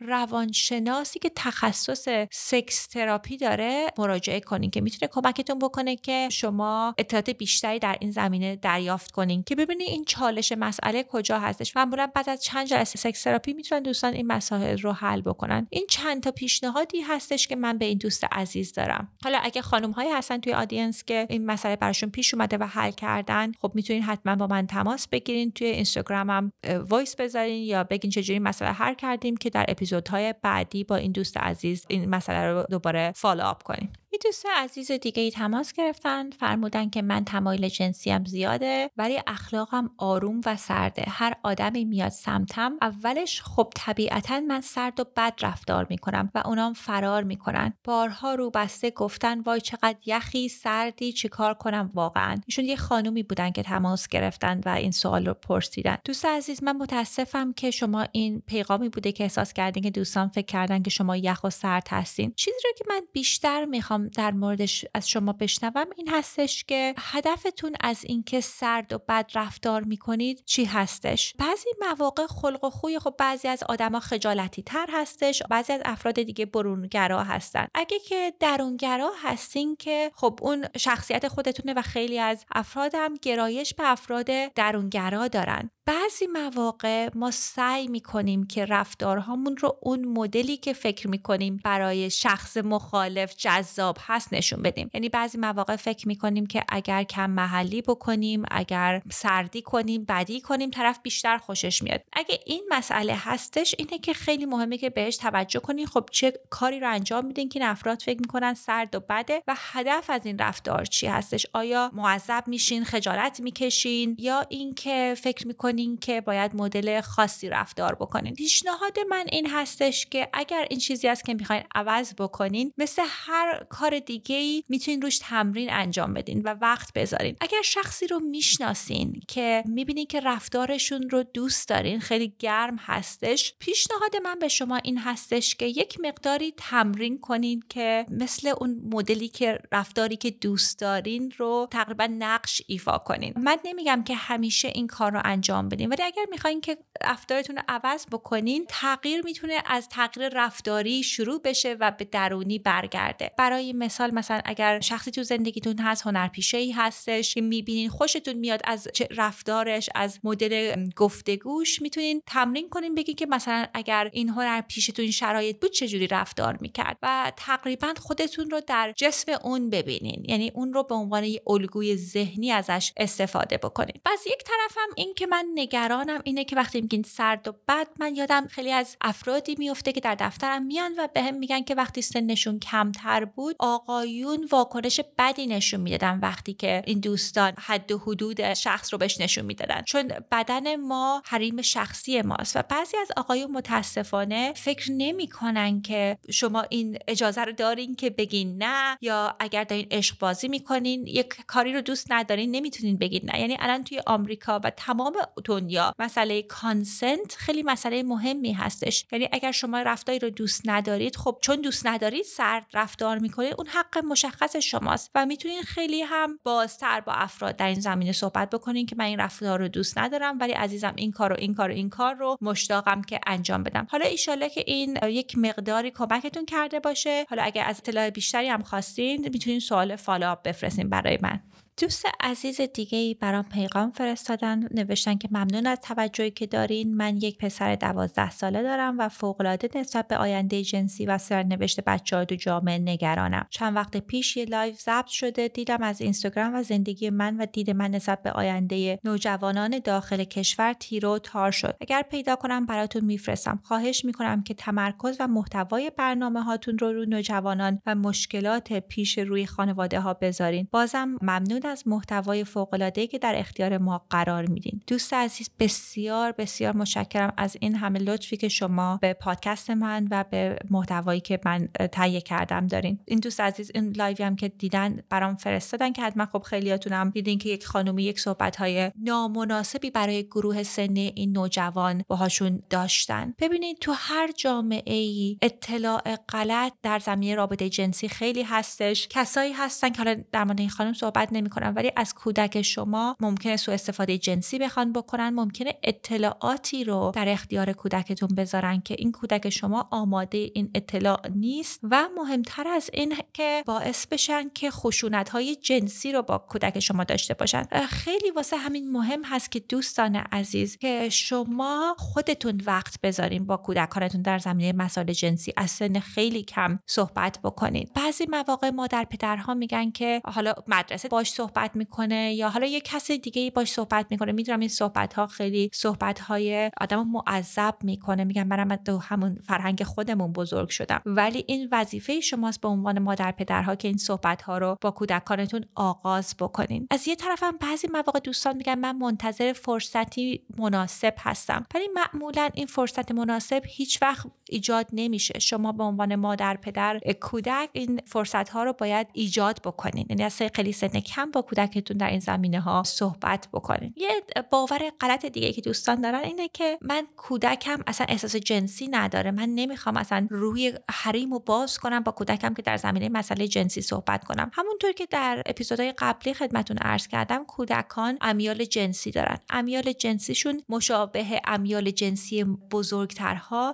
روانشناسی 0.70 1.20
که 1.20 1.32
تخصص 1.36 2.08
sex 2.32 2.88
therapy 2.88 3.38
داره 3.38 3.88
مراجعه 3.98 4.40
کنین 4.40 4.72
که 4.72 4.82
می‌تونه 4.82 5.10
کمکتون 5.14 5.60
بکنه 5.60 5.96
که 5.96 6.30
شما 6.32 6.96
اطلاعات 6.98 7.30
بیشتری 7.30 7.80
در 7.80 7.98
این 8.00 8.12
زمینه 8.12 8.56
دریافت 8.56 9.12
کنین 9.12 9.44
که 9.44 9.56
ببینید 9.56 9.88
این 9.88 10.06
چالش 10.06 10.54
مسئله 10.58 11.04
کجا 11.04 11.40
هستش. 11.40 11.76
معمولا 11.76 12.08
بعد 12.16 12.30
از 12.30 12.44
چند 12.44 12.68
جلسه 12.68 13.00
sex 13.00 13.24
therapy 13.24 13.54
می‌تونن 13.54 13.82
دوستان 13.84 14.14
این 14.14 14.28
مسائل 14.28 14.78
رو 14.78 14.92
حل 14.92 15.22
بکنن. 15.22 15.68
این 15.70 15.86
چند 15.90 16.24
تا 16.24 16.32
پیشنهادی 16.32 17.02
هستش 17.02 17.48
که 17.48 17.56
من 17.56 17.78
به 17.78 17.86
این 17.86 17.98
دوست 17.98 18.24
عزیز 18.32 18.74
دارم. 18.74 19.12
حالا 19.24 19.40
اگه 19.44 19.62
خانم 19.62 19.92
هایی 19.92 20.10
هستن 20.10 20.38
توی 20.38 20.54
audience 20.54 21.04
که 21.04 21.28
این 21.30 21.46
مسئله 21.46 21.76
براشون 21.76 22.10
پیش 22.10 22.34
اومده 22.34 22.58
و 22.58 22.64
حل 22.64 22.92
کردن 22.92 23.52
خب 23.62 23.72
می‌تونین 23.76 24.04
حتما 24.04 24.36
با 24.36 24.48
من 24.48 24.68
تماس 24.68 25.08
بگیرین. 25.08 25.52
توی 25.52 25.68
اینستاگرامم 25.68 26.52
voice 26.90 27.16
بذارین 27.16 27.64
یا 27.64 27.84
بگین 27.84 28.12
چجوری 28.12 28.40
مسئله 28.40 28.72
حل 28.72 28.94
کردیم 28.94 29.38
که 29.38 29.50
در 29.50 29.66
اپیزودهای 29.68 30.34
بعدی 30.52 30.84
با 30.84 30.96
این 30.96 31.12
دوست 31.12 31.38
عزیز 31.38 31.86
این 31.88 32.10
مسئله 32.10 32.52
رو 32.52 32.64
دوباره 32.70 33.12
follow 33.16 33.44
up 33.44 33.64
کنیم. 33.64 33.90
دوست 34.24 34.46
عزیز 34.56 34.92
دیگه 34.92 35.24
ای 35.24 35.32
تماس 35.32 35.74
گرفتن 35.74 36.30
فرمودن 36.30 36.90
که 36.90 37.02
من 37.02 37.26
تمایل 37.26 37.70
جنسیم 37.70 38.26
زیاده 38.26 38.90
ولی 38.98 39.20
اخلاقم 39.28 39.90
آروم 39.98 40.42
و 40.46 40.58
سرده. 40.58 41.04
هر 41.08 41.34
آدمی 41.44 41.86
میاد 41.86 42.12
سمتم 42.12 42.78
اولش 42.82 43.42
خب 43.42 43.74
طبیعتا 43.76 44.40
من 44.40 44.62
سرد 44.62 45.00
و 45.00 45.04
بد 45.18 45.34
رفتار 45.42 45.88
می‌کنم 45.90 46.32
و 46.36 46.42
اونام 46.46 46.74
فرار 46.74 47.24
می‌کنن. 47.24 47.74
بارها 47.84 48.36
رک 48.36 48.50
و 48.50 48.60
راست 48.60 48.92
گفتن 48.92 49.42
وای 49.42 49.62
چقدر 49.62 49.98
یخی 50.06 50.50
سردی 50.50 51.14
چیکار 51.14 51.54
کنم 51.54 51.92
واقعا. 51.94 52.38
ایشون 52.48 52.66
یه 52.66 52.76
خانومی 52.76 53.24
بودن 53.24 53.52
که 53.52 53.64
تماس 53.64 54.08
گرفتن 54.08 54.62
و 54.66 54.70
این 54.70 54.92
سوال 54.92 55.26
رو 55.26 55.34
پرسیدن. 55.34 55.98
دوست 56.06 56.26
عزیز 56.26 56.64
من 56.64 56.78
متاسفم 56.78 57.54
که 57.54 57.72
شما 57.72 58.08
این 58.12 58.42
پیغامی 58.48 58.90
بوده 58.90 59.12
که 59.12 59.24
احساس 59.24 59.54
کردین 59.54 59.84
که 59.84 59.90
دوستان 59.90 60.28
فکر 60.28 60.46
کردن 60.46 60.82
که 60.82 60.90
شما 60.90 61.18
یخ 61.18 61.44
و 61.44 61.50
سرد 61.50 61.88
هستین. 61.90 62.34
چیزی 62.36 62.58
رو 62.64 62.72
که 62.78 62.86
من 62.90 63.02
بیشتر 63.14 63.66
می‌خوام 63.66 64.11
در 64.12 64.32
موردش 64.32 64.86
از 64.94 65.10
شما 65.10 65.34
بشنوم 65.34 65.86
این 65.98 66.10
هستش 66.10 66.64
که 66.64 66.94
هدفتون 66.98 67.72
از 67.82 68.06
اینکه 68.06 68.42
سرد 68.42 68.94
و 68.94 68.98
بد 69.10 69.32
رفتار 69.36 69.84
می‌کنید 69.84 70.44
چی 70.46 70.66
هستش؟ 70.66 71.34
بعضی 71.40 71.70
مواقع 71.82 72.28
خلق 72.28 72.64
و 72.64 72.70
خوی 72.70 73.00
خب 73.00 73.16
بعضی 73.18 73.48
از 73.48 73.64
آدما 73.64 74.00
خجالتی 74.00 74.64
تر 74.64 74.88
هستش 74.94 75.44
بعضی 75.50 75.74
از 75.74 75.82
افراد 75.86 76.22
دیگه 76.22 76.46
برونگرا 76.46 77.24
هستن. 77.24 77.68
اگه 77.74 78.00
که 78.00 78.34
درونگرا 78.40 79.12
هستین 79.24 79.76
که 79.76 80.12
خب 80.16 80.40
اون 80.42 80.66
شخصیت 80.78 81.28
خودتونه 81.28 81.74
و 81.74 81.82
خیلی 81.82 82.20
از 82.20 82.46
افراد 82.52 82.92
هم 82.96 83.14
گرایش 83.22 83.74
به 83.74 83.92
افراد 83.92 84.28
درونگرا 84.56 85.28
دارن. 85.28 85.70
بعضی 85.86 86.28
مواقع 86.28 87.10
ما 87.16 87.32
سعی 87.32 87.88
می‌کنیم 87.88 88.48
که 88.48 88.66
رفتارهامون 88.66 89.58
رو 89.58 89.78
اون 89.82 90.06
مدلی 90.06 90.58
که 90.58 90.74
فکر 90.74 91.08
می‌کنیم 91.08 91.62
برای 91.64 92.10
شخص 92.10 92.58
مخالف 92.58 93.36
جذاب 93.36 93.98
هست 94.08 94.34
نشون 94.34 94.62
بدیم. 94.62 94.90
یعنی 94.94 95.10
بعضی 95.10 95.38
مواقع 95.38 95.76
فکر 95.76 96.08
می‌کنیم 96.08 96.46
که 96.46 96.64
اگر 96.70 97.04
کم 97.04 97.30
محلی 97.30 97.82
بکنیم 97.82 98.44
اگر 98.52 99.02
سردی 99.12 99.62
کنیم 99.62 100.06
بدی 100.06 100.42
کنیم 100.42 100.70
طرف 100.70 101.00
بیشتر 101.04 101.38
خوشش 101.38 101.84
میاد. 101.84 102.02
اگه 102.14 102.40
این 102.46 102.64
مسئله 102.70 103.16
هستش 103.16 103.76
اینه 103.78 104.00
که 104.00 104.14
خیلی 104.14 104.46
مهمه 104.46 104.78
که 104.78 104.90
بهش 104.90 105.18
توجه 105.18 105.60
کنین. 105.60 105.86
خب 105.86 106.10
چه 106.12 106.34
کاری 106.50 106.80
رو 106.80 106.90
انجام 106.90 107.26
میدین؟ 107.26 107.50
که 107.50 107.66
افراد 107.66 108.02
فکر 108.02 108.20
می‌کنن 108.20 108.54
سرد 108.54 108.96
و 108.96 109.00
بده 109.00 109.44
و 109.48 109.56
هدف 109.58 110.10
از 110.10 110.26
این 110.26 110.38
رفتار 110.38 110.86
چی 110.86 111.08
هستش؟ 111.08 111.46
آیا 111.54 111.92
معذب 111.94 112.44
میشین؟ 112.48 112.84
خجالت 112.84 113.40
می‌کشین؟ 113.40 114.16
یا 114.20 114.46
اینکه 114.50 115.16
فکر 115.18 115.48
می‌کنین 115.48 115.98
که 115.98 116.22
باید 116.22 116.56
مدل 116.56 117.02
خاصی 117.02 117.50
رفتار 117.50 117.96
بکنین؟ 117.96 118.34
پیشنهاد 118.34 119.00
من 119.10 119.26
این 119.32 119.50
هستش 119.50 120.06
که 120.06 120.30
اگر 120.34 120.66
این 120.70 120.80
چیزی 120.80 121.08
است 121.08 121.26
که 121.26 121.34
می‌خواین 121.34 121.64
عوض 121.76 122.14
بکنین 122.14 122.74
مثل 122.78 123.02
هر 123.06 123.66
کار 123.70 123.91
دیگه 124.00 124.36
ای 124.36 124.64
می‌تونین 124.70 125.02
روش 125.02 125.20
تمرین 125.20 125.74
انجام 125.74 126.14
بدین 126.14 126.42
و 126.42 126.56
وقت 126.62 126.94
بذارین. 126.94 127.36
اگر 127.42 127.62
شخصی 127.64 128.08
رو 128.08 128.20
می‌شناسین 128.20 129.22
که 129.28 129.64
می‌بینین 129.66 130.06
که 130.06 130.20
رفتارشون 130.20 131.10
رو 131.10 131.24
دوست 131.24 131.70
دارین 131.70 132.00
خیلی 132.00 132.34
گرم 132.40 132.76
هستش 132.76 133.54
پیشنهاد 133.60 134.16
من 134.24 134.40
به 134.40 134.48
شما 134.48 134.78
این 134.78 134.98
هستش 134.98 135.56
که 135.56 135.66
یک 135.66 135.98
مقداری 136.02 136.54
تمرین 136.58 137.20
کنین 137.20 137.64
که 137.70 138.06
مثل 138.10 138.54
اون 138.58 138.82
مدلی 138.92 139.28
که 139.28 139.60
رفتاری 139.72 140.16
که 140.16 140.32
دوست 140.32 140.80
دارین 140.80 141.34
رو 141.38 141.68
تقریبا 141.72 142.08
نقش 142.20 142.62
ایفا 142.68 142.98
کنین. 142.98 143.34
من 143.38 143.58
نمیگم 143.66 144.04
که 144.04 144.16
همیشه 144.16 144.72
این 144.76 144.88
کار 144.88 145.12
رو 145.12 145.22
انجام 145.24 145.70
بدین 145.70 145.90
ولی 145.90 146.04
اگر 146.04 146.26
می‌خواین 146.32 146.62
که 146.62 146.78
رفتارتون 147.04 147.56
رو 147.56 147.62
عوض 147.68 148.06
بکنین 148.12 148.66
تغییر 148.70 149.22
می‌تونه 149.26 149.64
از 149.66 149.90
تغییر 149.90 150.30
رفتاری 150.30 151.04
شروع 151.04 151.42
بشه 151.42 151.78
و 151.80 151.92
به 151.92 152.06
درونی 152.06 152.60
برگرده. 152.60 153.32
برای 153.38 153.71
مثال 153.74 154.14
مثلا 154.14 154.42
اگر 154.46 154.80
شخصی 154.80 155.12
تو 155.12 155.24
زندگیتون 155.24 155.80
هست 155.80 156.02
هنرپیشه 156.02 156.58
ای 156.58 156.72
هستش 156.72 157.34
که 157.34 157.42
می‌بینین 157.42 157.90
خوشتون 157.90 158.34
میاد 158.34 158.62
از 158.64 158.88
رفتارش 159.12 159.90
از 159.96 160.20
مدل 160.24 160.86
گفتگوش 160.96 161.82
می‌تونین 161.82 162.22
تمرین 162.28 162.70
کنین 162.70 162.96
بگین 162.96 163.16
که 163.16 163.26
مثلا 163.26 163.66
اگر 163.74 164.10
این 164.14 164.30
هنرپیشه 164.30 164.94
تو 164.94 165.02
این 165.02 165.12
شرایط 165.12 165.60
بود 165.60 165.72
چجوری 165.72 166.08
رفتار 166.08 166.58
می‌کرد؟ 166.62 166.98
و 167.02 167.32
تقریبا 167.38 167.94
خودتون 167.98 168.50
رو 168.50 168.62
در 168.68 168.94
جسم 168.98 169.32
اون 169.44 169.70
ببینین. 169.70 170.26
یعنی 170.28 170.52
اون 170.56 170.74
رو 170.74 170.84
به 170.84 170.96
عنوان 170.96 171.24
یه 171.24 171.42
الگوی 171.48 171.98
ذهنی 171.98 172.52
ازش 172.52 172.94
استفاده 172.98 173.58
بکنین. 173.58 174.02
پس 174.06 174.28
یک 174.28 174.44
طرفم 174.44 174.94
این 174.96 175.14
که 175.14 175.28
من 175.28 175.46
نگرانم 175.56 176.22
اینه 176.24 176.44
که 176.44 176.56
وقتی 176.56 176.82
میگین 176.82 177.04
سرد 177.04 177.48
و 177.48 177.52
بد 177.68 177.88
من 178.00 178.16
یادم 178.16 178.48
خیلی 178.48 178.72
از 178.72 178.98
افرادی 179.02 179.56
میفته 179.58 179.92
که 179.92 180.00
در 180.00 180.16
دفترم 180.16 180.66
میان 180.66 180.92
و 180.98 181.08
بهم 181.14 181.36
میگن 181.36 181.64
که 181.64 181.76
وقتی 181.76 182.02
سنشون 182.02 182.60
کمتر 182.60 183.26
بود 183.26 183.56
آقایون 183.62 184.48
واکنش 184.52 185.00
بدی 185.18 185.48
نشون 185.48 185.80
می‌دادن 185.80 186.20
وقتی 186.20 186.54
که 186.54 186.84
این 186.86 187.00
دوستان 187.00 187.54
حد 187.60 187.92
و 187.92 187.98
حدود 187.98 188.54
شخص 188.54 188.94
رو 188.94 188.98
بهش 188.98 189.22
نشون 189.22 189.46
می‌دادن. 189.46 189.82
چون 189.82 190.12
بدن 190.32 190.76
ما 190.76 191.22
حریم 191.26 191.62
شخصی 191.62 192.22
ماست 192.22 192.58
و 192.58 192.62
بعضی 192.70 192.98
از 192.98 193.12
آقایون 193.18 193.52
متاسفانه 193.52 194.54
فکر 194.56 194.92
نمی‌کنن 194.92 195.82
که 195.82 196.18
شما 196.32 196.62
این 196.70 196.98
اجازه 197.08 197.42
رو 197.42 197.52
دارین 197.52 197.96
که 197.96 198.10
بگین 198.10 198.64
نه 198.64 198.98
یا 199.02 199.36
اگر 199.40 199.64
دارین 199.64 199.88
عشق 199.92 200.20
بازی 200.20 200.48
می‌کنین 200.48 201.08
یک 201.08 201.36
کاری 201.48 201.74
رو 201.74 201.82
دوست 201.82 202.12
ندارین 202.12 202.52
نمی‌تونین 202.52 202.98
بگین 202.98 203.22
نه. 203.34 203.40
یعنی 203.40 203.58
الان 203.60 203.84
توی 203.84 204.02
آمریکا 204.08 204.60
و 204.64 204.70
تمام 204.70 205.14
دنیا 205.46 205.94
مسئله 206.00 206.42
کانسنت 206.42 207.36
خیلی 207.38 207.64
مسئله 207.64 208.04
مهمی 208.04 208.54
هستش. 208.54 209.06
یعنی 209.12 209.30
اگر 209.32 209.52
شما 209.52 209.82
رفتاری 209.82 210.20
رو 210.20 210.30
دوست 210.30 210.62
ندارید 210.66 211.16
خب 211.16 211.38
چون 211.42 211.56
دوست 211.56 211.88
ندارید 211.88 212.26
سرد 212.26 212.66
رفتار 212.74 213.20
می‌کنید 213.20 213.51
اون 213.58 213.68
حق 213.68 213.98
مشخص 213.98 214.56
شماست 214.56 215.12
و 215.16 215.26
می‌تونین 215.26 215.62
خیلی 215.62 216.02
هم 216.02 216.40
بازتر 216.44 217.02
با 217.02 217.14
افراد 217.14 217.56
در 217.56 217.68
این 217.68 217.80
زمینه 217.80 218.12
صحبت 218.12 218.50
بکنین 218.50 218.86
که 218.86 218.96
من 219.00 219.06
این 219.06 219.20
رفتار 219.20 219.60
رو 219.60 219.68
دوست 219.68 219.98
ندارم 219.98 220.40
ولی 220.40 220.54
عزیزم 220.54 220.94
این 220.96 221.12
کار 221.12 221.34
و 221.34 221.36
این 221.40 221.54
کار 221.54 221.70
و 221.70 221.74
این 221.74 221.90
کار 221.90 222.16
رو 222.16 222.38
مشتاقم 222.42 223.02
که 223.02 223.20
انجام 223.28 223.64
بدم. 223.64 223.88
حالا 223.90 224.06
ایشاله 224.06 224.50
که 224.50 224.64
این 224.68 224.98
یک 225.04 225.38
مقداری 225.38 225.92
کمکتون 225.92 226.46
کرده 226.46 226.80
باشه 226.80 227.26
حالا 227.30 227.44
اگر 227.44 227.66
از 227.66 227.78
اطلاع 227.80 228.10
بیشتری 228.10 228.48
هم 228.48 228.62
خواستین 228.64 229.30
می‌تونین 229.34 229.60
سوال 229.60 229.96
follow-up 229.96 230.44
بفرستین 230.44 230.90
برای 230.90 231.18
من. 231.22 231.40
دوست 231.78 232.06
عزیز 232.20 232.62
دیگه 232.62 232.98
ای 232.98 233.14
برام 233.14 233.44
پیغام 233.44 233.92
فرستادن 233.92 234.68
نوشتن 234.74 235.18
که 235.18 235.30
ممنون 235.32 235.68
از 235.68 235.80
توجهی 235.82 236.32
که 236.32 236.48
دارین. 236.48 236.98
من 236.98 237.18
یک 237.18 237.38
پسر 237.38 237.76
دوازده 237.76 238.30
ساله 238.30 238.64
دارم 238.64 239.00
و 239.00 239.10
فوقالعاده 239.10 239.70
نسبت 239.76 240.08
به 240.08 240.18
آینده 240.18 240.64
جنسی 240.64 241.06
و 241.06 241.18
سرنوشت 241.18 241.82
بچه 241.82 242.16
های 242.16 242.26
تو 242.26 242.36
جامعه 242.36 242.78
نگرانم. 242.78 243.48
چند 243.50 243.76
وقت 243.76 243.98
پیش 243.98 244.38
یه 244.38 244.46
live 244.46 244.74
ضبط 244.74 245.08
شده 245.08 245.48
دیدم 245.48 245.84
از 245.84 246.02
اینستاگرام 246.02 246.56
و 246.56 246.64
زندگی 246.64 247.10
من 247.10 247.38
و 247.38 247.46
دید 247.46 247.70
من 247.70 247.92
نسبت 247.92 248.24
به 248.24 248.32
آینده 248.32 249.00
نوجوانان 249.04 249.80
داخل 249.80 250.24
کشور 250.24 250.74
تیره 250.74 251.11
و 251.11 251.20
تار 251.20 251.52
شد. 251.52 251.78
اگر 251.82 252.02
پیدا 252.02 252.36
کنم 252.36 252.66
براتون 252.66 253.06
میفرستم. 253.06 253.60
خواهش 253.64 254.06
می‌کنم 254.06 254.44
که 254.44 254.54
تمرکز 254.54 255.18
و 255.20 255.28
محتوای 255.28 255.92
برنامه 255.98 256.44
هاتون 256.44 256.78
رو 256.78 256.94
رو 256.94 257.06
نوجوانان 257.06 257.82
و 257.86 257.96
مشکلات 257.96 258.74
پیش 258.74 259.18
روی 259.18 259.46
خانواده 259.46 260.00
ها 260.00 260.14
بذارین. 260.14 260.68
بازم 260.72 261.18
ممنون 261.22 261.62
از 261.72 261.88
محتوای 261.88 262.44
فوق‌العاده‌ای 262.44 263.08
که 263.08 263.20
در 263.20 263.34
اختیار 263.38 263.78
ما 263.78 264.06
قرار 264.10 264.46
میدین. 264.46 264.82
دوست 264.88 265.14
عزیز 265.14 265.50
بسیار 265.60 266.32
بسیار 266.32 266.78
متشکرم 266.78 267.34
از 267.38 267.58
این 267.60 267.76
همه 267.76 268.00
لطفی 268.00 268.38
که 268.38 268.48
شما 268.48 269.00
به 269.02 269.14
پادکست 269.14 269.70
من 269.70 270.08
و 270.12 270.26
به 270.32 270.58
محتوایی 270.70 271.20
که 271.20 271.40
من 271.46 271.68
تهیه 271.92 272.22
کردم 272.22 272.68
دارین. 272.68 273.00
این 273.06 273.20
دوست 273.20 273.40
عزیز 273.40 273.72
این 273.76 273.92
لایوی 273.92 274.24
هم 274.24 274.36
که 274.36 274.48
دیدن 274.48 275.00
برام 275.10 275.36
فرستادن 275.36 275.92
که 275.92 276.02
حتما 276.02 276.26
خب 276.26 276.42
خیلیاتون 276.42 276.94
هم 276.94 277.10
دیدین 277.10 277.38
که 277.38 277.50
یک 277.50 277.66
خانومی 277.66 278.04
یک 278.04 278.20
صحبت 278.20 278.56
های 278.56 278.92
نامناسبی 279.04 279.92
برای 279.92 280.24
گروه 280.24 280.64
سنی 280.64 281.14
این 281.16 281.32
نوجوان 281.32 282.04
باهاشون 282.08 282.62
داشتن. 282.70 283.34
ببینید 283.40 283.78
تو 283.78 283.94
هر 283.96 284.32
جامعه 284.32 284.94
ای 284.94 285.38
اطلاع 285.42 286.16
غلط 286.30 286.74
در 286.84 287.00
زمینه 287.00 287.36
رابطه 287.36 287.70
جنسی 287.70 288.08
خیلی 288.08 288.44
هستش. 288.44 289.08
کسایی 289.08 289.54
هستن 289.54 289.90
که 289.90 289.98
حالا 289.98 290.24
در 290.32 290.44
مورد 290.44 290.60
این 290.60 290.70
خانم 290.70 290.94
صحبت 290.94 291.34
نمی‌کنن 291.52 291.74
ولی 291.74 291.92
از 291.96 292.14
کودک 292.14 292.62
شما 292.62 293.16
ممکنه 293.20 293.58
سوء 293.58 293.74
استفاده 293.74 294.18
جنسی 294.18 294.60
بخوان 294.60 294.94
بکنن 294.94 295.30
ممکنه 295.30 295.74
اطلاعاتی 295.84 296.84
رو 296.84 297.12
در 297.16 297.30
اختیار 297.30 297.74
کودکتون 297.74 298.30
بذارن 298.38 298.82
که 298.82 298.96
این 299.00 299.12
کودک 299.12 299.50
شما 299.50 299.88
آماده 299.92 300.38
این 300.54 300.72
اطلاع 300.76 301.28
نیست 301.36 301.80
و 301.84 302.08
مهمتر 302.18 302.68
از 302.68 302.90
این 302.94 303.16
که 303.34 303.64
باعث 303.66 304.08
بشن 304.08 304.50
که 304.50 304.72
خشونت 304.72 305.30
های 305.30 305.56
جنسی 305.56 306.12
رو 306.12 306.22
با 306.22 306.38
کودک 306.38 306.80
شما 306.80 307.04
داشته 307.04 307.34
باشن. 307.34 307.64
خیلی 307.90 308.32
واسه 308.32 308.58
همین 308.58 308.92
مهم 308.92 309.24
هست 309.24 309.52
که 309.52 309.60
دوستان 309.60 310.16
عزیز 310.16 310.78
که 310.78 311.10
شما 311.10 311.96
خودتون 311.98 312.62
وقت 312.66 313.02
بذارین 313.04 313.46
با 313.46 313.58
کودکانتون 313.58 314.22
در 314.22 314.40
زمینه 314.40 314.74
مسائل 314.74 315.12
جنسی 315.14 315.54
از 315.58 315.72
سن 315.72 316.00
خیلی 316.00 316.44
کم 316.44 316.80
صحبت 316.86 317.40
بکنید 317.44 317.94
بعضی 317.94 318.26
مواقع 318.30 318.70
مادر 318.70 319.04
پدرها 319.04 319.54
میگن 319.54 319.92
که 319.92 320.22
حالا 320.26 320.54
مدرسه 320.68 321.08
باش 321.08 321.30
صحبت 321.42 321.76
می‌کنه 321.76 322.34
یا 322.34 322.50
حالا 322.50 322.66
یه 322.66 322.82
کس 322.82 323.12
دیگه 323.12 323.52
باش 323.52 323.72
صحبت 323.72 324.06
می‌کنه. 324.10 324.32
می‌دونم 324.32 324.60
این 324.60 324.70
صحبت 324.70 325.14
ها 325.14 325.28
خیلی 325.28 325.70
صحبت 325.74 326.20
های 326.20 326.72
آدم 326.82 327.08
معذب 327.08 327.76
می‌کنه. 327.84 328.24
میگم 328.24 328.48
منم 328.48 328.76
تو 328.76 328.98
همون 328.98 329.38
فرهنگ 329.48 329.84
خودمون 329.84 330.32
بزرگ 330.34 330.70
شدم. 330.70 331.02
ولی 331.06 331.44
این 331.48 331.70
وظیفه 331.72 332.20
شماست 332.20 332.62
به 332.62 332.68
عنوان 332.68 333.00
مادر 333.00 333.32
پدرها 333.32 333.76
که 333.76 333.88
این 333.88 333.98
صحبت 333.98 334.42
ها 334.42 334.58
رو 334.58 334.78
با 334.82 334.92
کودکانتون 334.92 335.66
آغاز 335.76 336.36
بکنین. 336.40 336.88
از 336.92 337.08
یه 337.08 337.16
طرفم 337.16 337.58
بعضی 337.62 337.88
مواقع 337.88 338.20
دوستان 338.20 338.58
میگن 338.58 338.80
من 338.80 338.98
منتظر 338.98 339.54
فرصتی 339.54 340.42
مناسب 340.58 341.14
هستم. 341.20 341.66
ولی 341.76 341.88
معمولا 341.96 342.50
این 342.54 342.68
فرصت 342.68 343.12
مناسب 343.12 343.62
هیچ 343.66 344.02
وقت 344.02 344.28
ایجاد 344.52 344.88
نمیشه. 344.94 345.40
شما 345.40 345.72
به 345.72 345.84
عنوان 345.84 346.16
مادر 346.16 346.58
پدر 346.58 347.00
کودک 347.22 347.70
این 347.74 348.02
فرصت 348.06 348.50
ها 348.50 348.64
رو 348.64 348.74
باید 348.74 349.08
ایجاد 349.14 349.60
بکنین. 349.66 350.06
یعنی 350.10 350.24
از 350.24 350.42
خیلی 350.56 350.72
سن 350.72 351.00
کم 351.00 351.32
با 351.32 351.42
کودکتون 351.42 351.98
در 351.98 352.10
این 352.10 352.20
زمینه 352.20 352.60
ها 352.60 352.84
صحبت 352.84 353.48
بکنین. 353.54 353.94
یه 353.98 354.10
باور 354.52 354.92
غلط 355.00 355.26
دیگه 355.26 355.54
که 355.54 355.62
دوستان 355.62 356.02
دارن 356.02 356.20
اینه 356.20 356.48
که 356.48 356.78
من 356.82 357.08
کودکم 357.16 357.80
اصلا 357.88 358.08
احساس 358.10 358.36
جنسی 358.36 358.88
نداره. 358.88 359.32
من 359.32 359.50
نمی‌خوام 359.50 359.98
اصلا 359.98 360.28
روی 360.30 360.74
حریم 360.92 361.34
و 361.34 361.40
باز 361.40 361.78
کنم 361.78 362.00
با 362.00 362.12
کودکم 362.12 362.54
که 362.54 362.62
در 362.62 362.78
زمینه 362.78 363.10
مسئله 363.10 363.48
جنسی 363.48 363.82
صحبت 363.82 364.24
کنم. 364.24 364.52
همونطور 364.54 364.92
که 364.92 365.06
در 365.06 365.44
اپیزودهای 365.46 365.94
قبلی 365.98 366.34
خدمتون 366.34 366.78
عرض 366.78 367.08
کردم 367.08 367.46
کودکان 367.46 368.18
امیال 368.22 368.66
جنسی 368.66 369.12
دارن. 369.12 369.38
امیال 369.50 369.92
جنسیشون 369.92 370.62
مشابه 370.70 371.42
امیال 371.46 371.92
جنسی 371.92 372.44
بزرگترها 372.44 373.74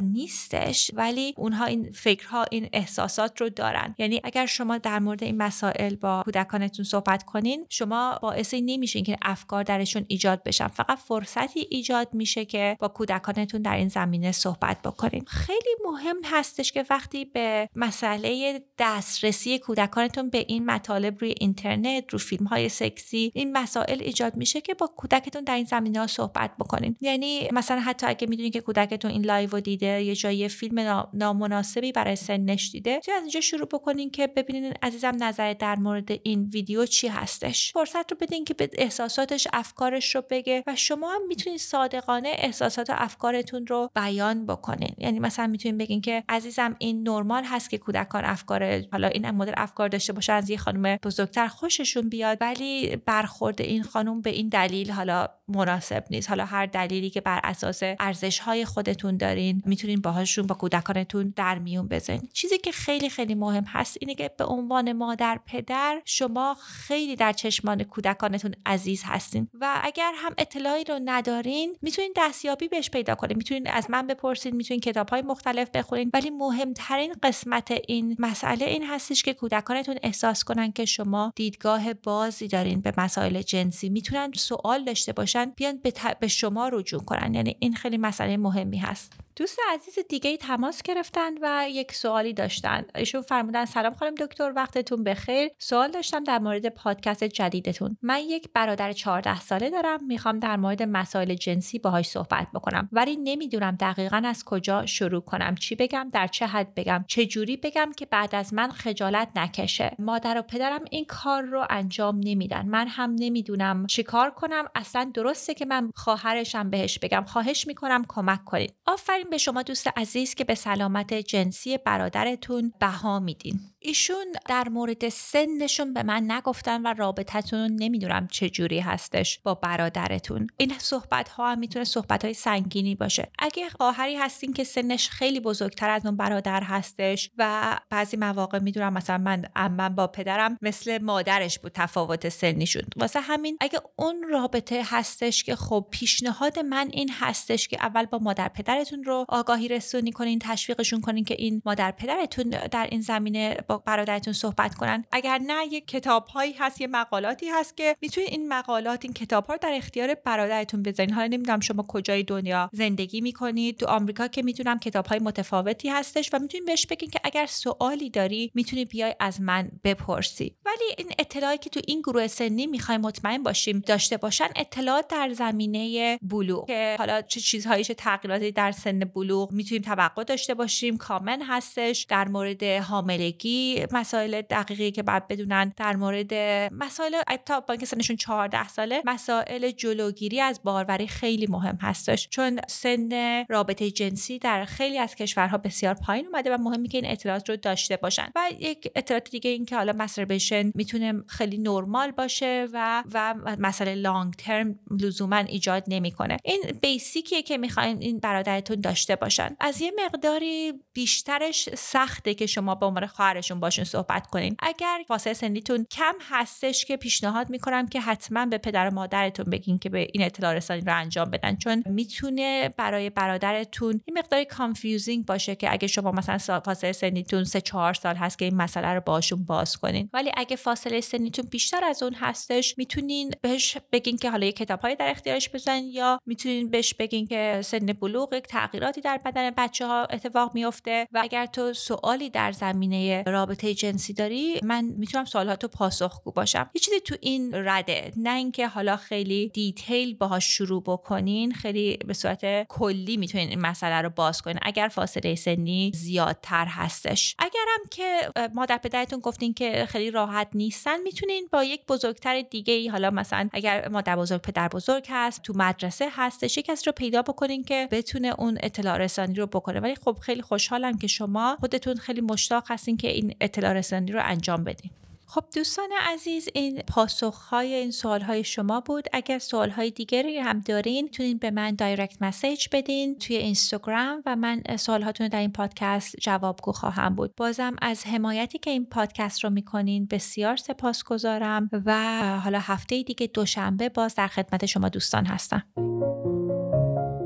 ولی 0.94 1.34
اونها 1.38 1.66
این 1.66 1.92
فکرها 1.92 2.46
این 2.52 2.70
احساسات 2.74 3.42
رو 3.42 3.50
دارن. 3.50 3.96
یعنی 3.98 4.22
اگر 4.24 4.46
شما 4.46 4.78
در 4.78 5.00
مورد 5.00 5.24
این 5.24 5.38
مسائل 5.38 5.96
با 5.96 6.22
کودکانتون 6.26 6.86
صحبت 6.86 7.24
کنین 7.24 7.66
شما 7.70 8.20
باعث 8.22 8.54
نمیشین 8.54 9.04
که 9.04 9.18
افکار 9.22 9.64
درشون 9.64 10.06
ایجاد 10.08 10.44
بشن. 10.44 10.68
فقط 10.68 10.98
فرصتی 10.98 11.68
ایجاد 11.70 12.14
میشه 12.14 12.46
که 12.46 12.78
با 12.80 12.88
کودکانتون 12.88 13.62
در 13.62 13.76
این 13.76 13.90
زمینه 13.90 14.32
صحبت 14.32 14.82
بکنین. 14.82 15.26
خیلی 15.28 15.76
مهم 15.86 16.18
هستش 16.24 16.72
که 16.72 16.86
وقتی 16.90 17.26
به 17.26 17.70
مسئله 17.76 18.62
دسترسی 18.80 19.60
کودکانتون 19.60 20.30
به 20.30 20.46
این 20.48 20.66
مطالب 20.66 21.22
روی 21.22 21.36
اینترنت 21.40 22.04
رو 22.10 22.20
فیلم 22.20 22.46
های 22.46 22.70
سکسی 22.70 23.32
این 23.36 23.58
مسائل 23.58 24.02
ایجاد 24.02 24.36
میشه 24.36 24.62
که 24.62 24.74
با 24.74 24.88
کودکتون 24.88 25.44
در 25.44 25.56
این 25.56 25.66
زمینه 25.66 26.00
ها 26.00 26.08
صحبت 26.08 26.52
بکنین. 26.60 26.96
یعنی 27.02 27.50
مثلا 27.52 27.80
حتی 27.80 28.06
اگه 28.08 28.28
می‌دونید 28.28 28.54
که 28.54 28.62
کودکتون 28.62 29.12
این 29.12 29.26
live 29.26 29.60
دیده 29.60 30.04
یه 30.04 30.16
جایی 30.16 30.50
فیلم 30.58 31.08
نامناسبی 31.14 31.92
برای 31.92 32.16
سنش 32.16 32.72
دیده. 32.72 32.92
از 32.92 33.22
اینجا 33.22 33.42
شروع 33.42 33.68
بکنین 33.68 34.12
که 34.12 34.28
ببینین 34.28 34.74
عزیزم 34.82 35.24
نظر 35.24 35.54
در 35.54 35.76
مورد 35.76 36.10
این 36.24 36.50
ویدیو 36.54 36.86
چی 36.86 37.08
هستش. 37.08 37.74
فرصت 37.74 38.12
رو 38.12 38.18
بدین 38.22 38.46
که 38.46 38.54
به 38.54 38.70
احساساتش 38.74 39.48
افکارش 39.54 40.16
رو 40.16 40.24
بگه 40.30 40.64
و 40.68 40.76
شما 40.76 41.14
هم 41.14 41.28
می‌تونید 41.28 41.60
صادقانه 41.60 42.30
احساسات 42.38 42.90
و 42.90 42.94
افکارتون 42.98 43.68
رو 43.68 43.90
بیان 43.96 44.46
بکنین. 44.46 44.96
یعنی 44.98 45.20
مثلا 45.20 45.48
می‌تونین 45.48 45.78
بگین 45.78 46.02
که 46.02 46.24
عزیزم 46.30 46.76
این 46.80 47.10
نرمال 47.10 47.44
هست 47.44 47.70
که 47.70 47.78
کودکان 47.78 48.26
افکار 48.26 48.82
حالا 48.92 49.08
این 49.08 49.32
مدل 49.32 49.54
افکار 49.58 49.90
داشته 49.90 50.14
باشن 50.14 50.34
از 50.34 50.50
یه 50.50 50.58
خانم 50.58 50.98
بزرگتر 51.04 51.48
خوششون 51.48 52.10
بیاد 52.10 52.38
ولی 52.42 52.96
برخورد 52.96 53.62
این 53.62 53.84
خانم 53.84 54.22
به 54.22 54.30
این 54.30 54.50
دلیل 54.50 54.92
حالا 54.92 55.28
مناسب 55.48 56.04
نیست. 56.12 56.30
حالا 56.30 56.46
هر 56.46 56.66
دلیلی 56.66 57.10
که 57.10 57.22
بر 57.22 57.40
اساس 57.44 57.80
ارزش 57.84 58.40
های 58.40 58.66
خودتون 58.66 59.18
دارین 59.18 59.64
می‌تونین 59.66 60.02
باهاشون 60.02 60.47
با 60.48 60.56
کودکانتون 60.56 61.34
در 61.36 61.60
میون 61.60 61.88
بزنین 61.88 62.30
چیزی 62.34 62.58
که 62.58 62.72
خیلی 62.72 63.10
خیلی 63.10 63.36
مهم 63.36 63.64
هست 63.64 63.98
اینه 64.02 64.16
که 64.16 64.32
به 64.38 64.46
عنوان 64.46 64.94
مادر 64.94 65.40
پدر 65.46 66.02
شما 66.06 66.58
خیلی 66.62 67.16
در 67.16 67.34
چشمان 67.34 67.84
کودکانتون 67.84 68.56
عزیز 68.66 69.04
هستین 69.06 69.48
و 69.62 69.82
اگر 69.84 70.12
هم 70.16 70.34
اطلاعی 70.38 70.84
رو 70.84 71.00
ندارین 71.06 71.76
می‌تونین 71.82 72.14
دستیابی 72.18 72.68
بهش 72.68 72.90
پیدا 72.90 73.16
کنین. 73.16 73.38
می‌تونین 73.38 73.68
از 73.68 73.90
من 73.90 74.08
بپرسین 74.08 74.56
می‌تونین 74.56 74.82
کتاب 74.82 75.10
های 75.10 75.22
مختلف 75.22 75.70
بخونین. 75.70 76.12
ولی 76.14 76.30
مهمترین 76.30 77.14
قسمت 77.24 77.72
این 77.88 78.16
مسئله 78.20 78.66
این 78.66 78.84
هستش 78.84 79.24
که 79.24 79.34
کودکانتون 79.34 79.96
احساس 80.04 80.44
کنن 80.44 80.72
که 80.72 80.86
شما 80.86 81.34
دیدگاه 81.36 81.94
بازی 81.94 82.48
دارین 82.48 82.82
به 82.82 82.94
مسائل 82.98 83.42
جنسی. 83.42 83.90
می‌تونن 83.90 84.32
سوال 84.36 84.84
داشته 84.84 85.14
باشن 85.14 85.46
بیان 85.56 85.78
به, 85.78 85.94
به 86.20 86.28
شما 86.28 86.70
رجوع 86.74 87.04
کنن. 87.04 87.34
یعنی 87.34 87.56
این 87.60 87.76
خیلی 87.76 87.98
مسئله 87.98 88.38
مهمی 88.38 88.78
هست. 88.78 89.27
دوست 89.38 89.60
عزیز 89.74 90.00
دیگه 90.10 90.30
ای 90.30 90.38
تماس 90.38 90.82
گرفتن 90.82 91.32
و 91.42 91.66
یک 91.70 91.94
سوالی 91.94 92.34
داشتن. 92.34 92.86
ایشون 92.96 93.22
فرمودن 93.22 93.66
سلام 93.66 93.94
خانم 93.94 94.16
دکتر 94.16 94.54
وقتتون 94.56 95.04
بخیر. 95.04 95.50
سوال 95.58 95.92
داشتم 95.92 96.24
در 96.24 96.40
مورد 96.40 96.70
پادکست 96.70 97.24
جدیدتون. 97.24 97.98
من 98.02 98.20
یک 98.20 98.50
برادر 98.54 98.92
14 98.92 99.40
ساله 99.40 99.70
دارم 99.70 100.06
می‌خوام 100.06 100.40
در 100.40 100.58
مورد 100.58 100.84
مسائل 100.84 101.34
جنسی 101.34 101.80
باهاش 101.80 102.06
صحبت 102.06 102.48
بکنم. 102.54 102.90
ولی 102.92 103.18
نمی‌دونم 103.18 103.78
دقیقا 103.80 104.22
از 104.26 104.44
کجا 104.44 104.86
شروع 104.86 105.22
کنم. 105.22 105.56
چی 105.56 105.76
بگم 105.76 106.10
در 106.14 106.28
چه 106.28 106.46
حد 106.46 106.76
بگم 106.76 107.06
چه 107.08 107.26
جوری 107.26 107.58
بگم 107.58 107.92
که 107.98 108.06
بعد 108.06 108.36
از 108.36 108.54
من 108.54 108.72
خجالت 108.72 109.30
نکشه. 109.36 109.96
مادر 110.00 110.38
و 110.38 110.42
پدرم 110.42 110.82
این 110.92 111.06
کار 111.06 111.44
رو 111.44 111.66
انجام 111.70 112.22
نمیدن. 112.24 112.66
من 112.66 112.88
هم 112.88 113.16
نمی‌دونم 113.20 113.88
چیکار 113.88 114.32
کنم. 114.32 114.66
اصلا 114.76 115.12
درسته 115.14 115.54
که 115.54 115.66
من 115.66 115.92
خواهرشم 115.96 116.70
بهش 116.70 117.00
بگم. 117.00 117.26
خواهش 117.28 117.68
می‌کنم 117.68 118.06
کمک 118.08 118.44
کنید 118.46 118.74
آفرین 118.86 119.27
به 119.30 119.38
شما 119.38 119.64
دوست 119.64 119.88
عزیز 119.98 120.36
که 120.36 120.44
به 120.44 120.56
سلامت 120.56 121.14
جنسی 121.14 121.78
برادرتون 121.78 122.74
بها 122.80 123.20
میدین 123.20 123.60
ایشون 123.80 124.26
در 124.48 124.70
مورد 124.70 125.10
سنشون 125.10 125.94
به 125.94 126.04
من 126.04 126.32
نگفتن 126.32 126.82
و 126.82 126.94
رابطتون 126.98 127.72
نمی‌دونم 127.72 128.28
چه 128.28 128.50
جوری 128.50 128.80
هستش 128.80 129.40
با 129.44 129.54
برادرتون. 129.54 130.48
این 130.58 130.74
صحبت 130.78 131.30
ها 131.30 131.52
هم 131.52 131.60
می‌تونه 131.60 131.86
صحبت 131.86 132.26
های 132.26 132.34
سنگینی 132.34 132.96
باشه. 132.96 133.32
اگه 133.40 133.70
خواهری 133.70 134.16
هستین 134.16 134.54
که 134.54 134.64
سنش 134.64 135.10
خیلی 135.10 135.40
بزرگتر 135.40 135.90
از 135.90 136.06
اون 136.06 136.18
برادر 136.18 136.64
هستش 136.64 137.32
و 137.38 137.80
بعضی 137.90 138.18
مواقع 138.18 138.60
می‌دونم 138.60 138.94
مثلا 138.94 139.18
من 139.18 139.46
من 139.72 139.96
با 139.96 140.08
پدرم 140.08 140.58
مثل 140.62 141.02
مادرش 141.02 141.60
بود 141.60 141.72
تفاوت 141.76 142.30
سنیشون. 142.30 142.84
واسه 142.96 143.20
همین 143.20 143.58
اگه 143.60 143.80
اون 143.96 144.24
رابطه 144.30 144.82
هستش 144.86 145.44
که 145.44 145.56
خب 145.56 145.88
پیشنهاد 145.92 146.60
من 146.60 146.90
این 146.92 147.10
هستش 147.20 147.68
که 147.68 147.78
اول 147.82 148.06
با 148.06 148.18
مادر 148.18 148.48
پدرتون 148.48 149.04
رو 149.04 149.17
آگاهی 149.30 149.68
رسونی 149.68 150.12
کنین 150.12 150.40
تشویقشون 150.40 151.02
کنین 151.02 151.24
که 151.24 151.36
این 151.40 151.62
مادر 151.66 151.92
پدرتون 151.92 152.50
در 152.50 152.88
این 152.92 153.02
زمینه 153.02 153.58
با 153.68 153.78
برادرتون 153.78 154.34
صحبت 154.34 154.76
کنن. 154.76 155.06
اگر 155.12 155.38
نه 155.38 155.66
یک 155.72 155.88
کتاب 155.88 156.28
هایی 156.28 156.54
هست 156.54 156.82
یه 156.82 156.88
مقالاتی 156.88 157.50
هست 157.50 157.78
که 157.78 157.96
می‌تونید 158.02 158.30
این 158.30 158.48
مقالات 158.48 159.06
این 159.06 159.14
کتاب 159.14 159.46
ها 159.46 159.58
در 159.58 159.72
اختیار 159.74 160.16
برادرتون 160.26 160.84
بذارین. 160.84 161.14
حالا 161.14 161.28
نمی‌دونم 161.28 161.60
شما 161.60 161.86
کجای 161.88 162.24
دنیا 162.24 162.70
زندگی 162.74 163.22
می‌کنید. 163.22 163.78
تو 163.78 163.86
آمریکا 163.86 164.28
که 164.28 164.42
می‌دونم 164.42 164.80
کتاب 164.80 165.06
های 165.06 165.20
متفاوتی 165.20 165.90
هستش 165.90 166.30
و 166.34 166.40
می‌تونید 166.40 166.66
بهش 166.68 166.86
بگین 166.86 167.10
که 167.10 167.20
اگر 167.24 167.46
سوالی 167.46 168.10
داری 168.10 168.52
می‌تونی 168.56 168.86
بیای 168.86 169.16
از 169.20 169.42
من 169.42 169.72
بپرسی. 169.84 170.56
ولی 170.66 170.86
این 170.98 171.08
اطلاعی 171.20 171.58
که 171.58 171.70
تو 171.70 171.82
این 171.88 172.02
گروه 172.02 172.28
سنی 172.28 172.68
می‌خوایم 172.68 173.02
مطمئن 173.02 173.44
باشیم 173.44 173.80
داشته 173.80 174.18
باشن 174.18 174.48
اطلاعات 174.56 175.08
در 175.08 175.34
زمینه 175.34 176.18
بلوغ 176.22 176.68
که 176.68 176.96
حالا 176.98 177.22
چه 177.22 177.40
چیزهایی 177.40 177.84
چه 177.84 177.94
تغییراتی 177.94 178.52
در 178.52 178.72
سن 178.72 179.00
بلوغ 179.08 179.52
می‌تونیم 179.52 179.82
توقع 179.82 180.24
داشته 180.24 180.54
باشیم. 180.54 180.98
کامن 180.98 181.42
هستش 181.42 182.06
در 182.10 182.28
مورد 182.28 182.64
حاملگی 182.64 183.86
مسائل 183.92 184.42
دقیقی 184.42 184.92
که 184.92 185.04
بعد 185.04 185.28
بدونن 185.28 185.74
در 185.78 185.96
مورد 185.96 186.34
مسائل 186.74 187.12
تا 187.46 187.60
با 187.60 187.72
اینکه 187.74 187.86
سنشون 187.86 188.16
14 188.16 188.68
ساله 188.68 189.02
مسائل 189.06 189.72
جلوگیری 189.72 190.42
از 190.42 190.60
باروری 190.64 191.08
خیلی 191.08 191.48
مهم 191.50 191.78
هستش. 191.82 192.28
چون 192.30 192.60
سن 192.68 193.44
رابطه 193.50 193.92
جنسی 193.92 194.40
در 194.40 194.66
خیلی 194.66 194.98
از 194.98 195.16
کشورها 195.16 195.58
بسیار 195.58 195.94
پایین 195.94 196.26
اومده 196.26 196.54
و 196.56 196.58
مهمی 196.58 196.88
که 196.88 196.98
این 196.98 197.12
اطلاعات 197.12 197.50
رو 197.50 197.56
داشته 197.56 197.98
باشن. 197.98 198.30
و 198.36 198.50
یک 198.60 198.92
اطلاعات 198.96 199.30
دیگه 199.30 199.50
این 199.50 199.66
که 199.66 199.76
حالا 199.76 199.94
masturbation 199.94 200.72
می‌تونه 200.76 201.14
خیلی 201.28 201.58
نرمال 201.58 202.12
باشه 202.12 202.68
و 202.74 203.04
و 203.14 203.36
مسئله 203.60 203.96
long 203.96 204.34
term 204.34 204.80
لزوما 205.00 205.38
ایجاد 205.38 205.84
نمی‌کنه. 205.88 206.38
این 206.44 206.62
basic 206.82 207.25
یه 207.25 207.42
که 207.42 207.58
می‌خواین 207.58 207.98
این 208.02 208.20
برادرتون 208.20 208.82
داشته 208.88 209.16
باشن. 209.16 209.56
از 209.60 209.82
یه 209.82 209.92
مقداری 210.06 210.74
بیشترش 210.94 211.70
سخته 211.76 212.34
که 212.34 212.46
شما 212.46 212.76
به 212.76 212.86
عنوان 212.86 213.06
خواهرشون 213.06 213.60
باشون 213.60 213.86
صحبت 213.86 214.28
کنین. 214.28 214.56
اگر 214.60 215.04
فاصله 215.08 215.34
سنیتون 215.34 215.86
کم 215.92 216.14
هستش 216.30 216.86
که 216.86 216.98
پیشنهاد 216.98 217.50
می‌کنم 217.50 217.88
که 217.88 218.02
حتما 218.02 218.46
به 218.46 218.58
پدر 218.58 218.88
و 218.88 218.94
مادرتون 218.94 219.46
بگین 219.46 219.80
که 219.80 219.90
به 219.90 220.08
این 220.14 220.24
اطلاع 220.24 220.54
رسانی 220.54 220.82
رو 220.82 220.98
انجام 220.98 221.32
بدن. 221.32 221.56
چون 221.56 221.84
می‌تونه 221.86 222.74
برای 222.78 223.10
برادرتون 223.10 224.02
این 224.06 224.18
مقداری 224.18 224.46
confusing 224.46 225.26
باشه 225.26 225.56
که 225.56 225.74
اگه 225.74 225.88
شما 225.88 226.12
مثلا 226.12 226.60
فاصله 226.60 226.92
سنیتون 226.92 227.44
سه 227.44 227.62
چهار 227.62 227.94
سال 227.94 228.16
هست 228.16 228.40
که 228.40 228.46
این 228.46 228.56
مسئله 228.56 228.88
رو 228.88 229.02
باشون 229.02 229.46
باز 229.46 229.78
کنین. 229.78 230.10
ولی 230.14 230.32
اگه 230.38 230.56
فاصله 230.56 231.02
سنیتون 231.02 231.46
بیشتر 231.52 231.84
از 231.84 232.04
اون 232.04 232.14
هستش 232.14 232.78
می‌تونین 232.78 233.34
بهش 233.42 233.78
بگین 233.92 234.18
که 234.18 234.32
حالا 234.32 234.46
یه 234.46 234.52
کتابهایی 234.52 234.96
در 234.96 235.10
اختیارش 235.10 235.50
بزنین 235.50 235.86
یا 235.92 236.20
می‌تونین 236.26 236.70
بهش 236.70 236.94
بگین 236.94 237.28
که 237.28 237.62
سن 237.64 237.86
بلوغ 237.86 238.40
تغییراتی 238.78 239.02
در 239.02 239.20
بدن 239.26 239.52
بچه 239.58 239.88
ها 239.88 240.06
اتفاق 240.06 240.52
میفته 240.54 241.08
و 241.12 241.20
اگر 241.24 241.46
تو 241.46 241.74
سوالی 241.74 242.30
در 242.30 242.52
زمینه 242.52 243.24
رابطه 243.28 243.74
جنسی 243.74 244.14
داری 244.14 244.60
من 244.64 244.86
می‌تونم 244.86 245.26
سوالاتو 245.26 245.68
پاسخگو 245.68 246.32
باشم. 246.32 246.70
یه 246.76 246.82
چیزی 246.82 247.00
تو 247.00 247.16
این 247.22 247.52
رده 247.54 248.12
نه 248.18 248.34
اینکه 248.36 248.68
حالا 248.68 248.98
خیلی 248.98 249.50
دیتیل 249.54 250.16
باهاش 250.16 250.46
شروع 250.46 250.84
بکنین 250.84 251.52
خیلی 251.52 251.98
به 252.08 252.14
صورت 252.14 252.68
کلی 252.68 253.18
می‌تونین 253.18 253.50
این 253.50 253.62
مسئله 253.62 254.02
رو 254.02 254.10
باز 254.10 254.42
کنین 254.42 254.60
اگر 254.62 254.88
فاصله 254.88 255.36
سنی 255.36 255.92
زیادتر 255.96 256.66
هستش. 256.66 257.36
اگرم 257.40 257.80
که 257.92 258.20
مادر 258.54 258.78
پدرتون 258.78 259.20
گفتین 259.20 259.54
که 259.54 259.86
خیلی 259.90 260.12
راحت 260.12 260.48
نیستن 260.54 261.02
می‌تونین 261.02 261.50
با 261.52 261.64
یک 261.64 261.86
بزرگتر 261.86 262.42
دیگه 262.42 262.74
ای 262.74 262.88
حالا 262.88 263.10
مثلا 263.10 263.50
اگر 263.54 263.88
مادر 263.90 264.16
بزرگ 264.16 264.42
پدر 264.42 264.68
بزرگ 264.68 265.06
هست 265.10 265.42
تو 265.42 265.54
مدرسه 265.56 266.08
هستش 266.12 266.58
یک 266.58 266.66
کس 266.66 266.88
رو 266.88 266.92
پیدا 266.92 267.22
بکنین 267.22 267.64
که 267.64 267.88
بتونه 267.92 268.34
اون 268.38 268.58
اطلاع 268.68 268.98
رسانی 268.98 269.34
رو 269.34 269.46
بکنه. 269.46 269.80
ولی 269.80 269.96
خب 269.96 270.18
خیلی 270.22 270.42
خوشحالم 270.42 270.98
که 270.98 271.08
شما 271.08 271.58
خودتون 271.60 271.96
خیلی 271.96 272.22
مشتاق 272.22 272.64
هستین 272.68 272.98
که 272.98 273.08
این 273.08 273.36
اطلاع 273.42 273.74
رسانی 273.74 274.12
رو 274.12 274.22
انجام 274.24 274.64
بدین. 274.64 274.92
خب 275.30 275.44
دوستان 275.56 275.90
عزیز 276.14 276.50
این 276.54 276.82
پاسخهای 276.82 277.74
این 277.74 277.92
سوالهای 277.92 278.44
شما 278.44 278.82
بود. 278.82 279.08
اگر 279.14 279.40
سوالهای 279.40 279.92
دیگری 279.92 280.38
هم 280.38 280.60
دارین 280.60 281.04
می‌تونین 281.04 281.38
به 281.38 281.52
من 281.52 281.76
دایرکت 281.76 282.22
مسیج 282.22 282.68
بدین 282.72 283.18
توی 283.20 283.36
اینستاگرام 283.36 284.24
و 284.26 284.36
من 284.36 284.64
سوالهاتون 284.78 285.26
رو 285.26 285.30
در 285.30 285.40
این 285.40 285.52
پادکست 285.52 286.16
جوابگو 286.22 286.72
خواهم 286.72 287.16
بود. 287.16 287.36
بازم 287.36 287.76
از 287.82 288.06
حمایتی 288.06 288.58
که 288.58 288.70
این 288.70 288.86
پادکست 288.86 289.44
رو 289.44 289.50
می‌کنین 289.50 290.06
بسیار 290.06 290.58
سپاسگزارم 290.58 291.70
و 291.86 292.22
حالا 292.44 292.60
هفته 292.60 293.04
دیگه 293.04 293.28
دوشنبه 293.28 293.90
باز 293.90 294.16
در 294.16 294.28
خدمت 294.28 294.66
شما 294.66 294.90
دوستان 294.90 295.26
هستم. 295.26 295.64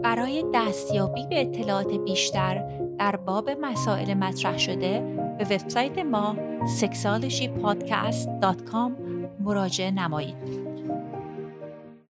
برای 0.04 0.46
دستیابی 0.54 1.26
به 1.26 1.42
اطلاعات 1.42 1.94
بیشتر 1.94 2.64
در 3.00 3.16
باب 3.16 3.50
مسائل 3.50 4.14
مطرح 4.14 4.58
شده 4.58 5.00
به 5.38 5.44
وبسایت 5.44 5.98
ما 5.98 6.36
sexualshypodcast.com 6.80 8.92
مراجعه 9.40 9.92
نمایید. 9.92 10.61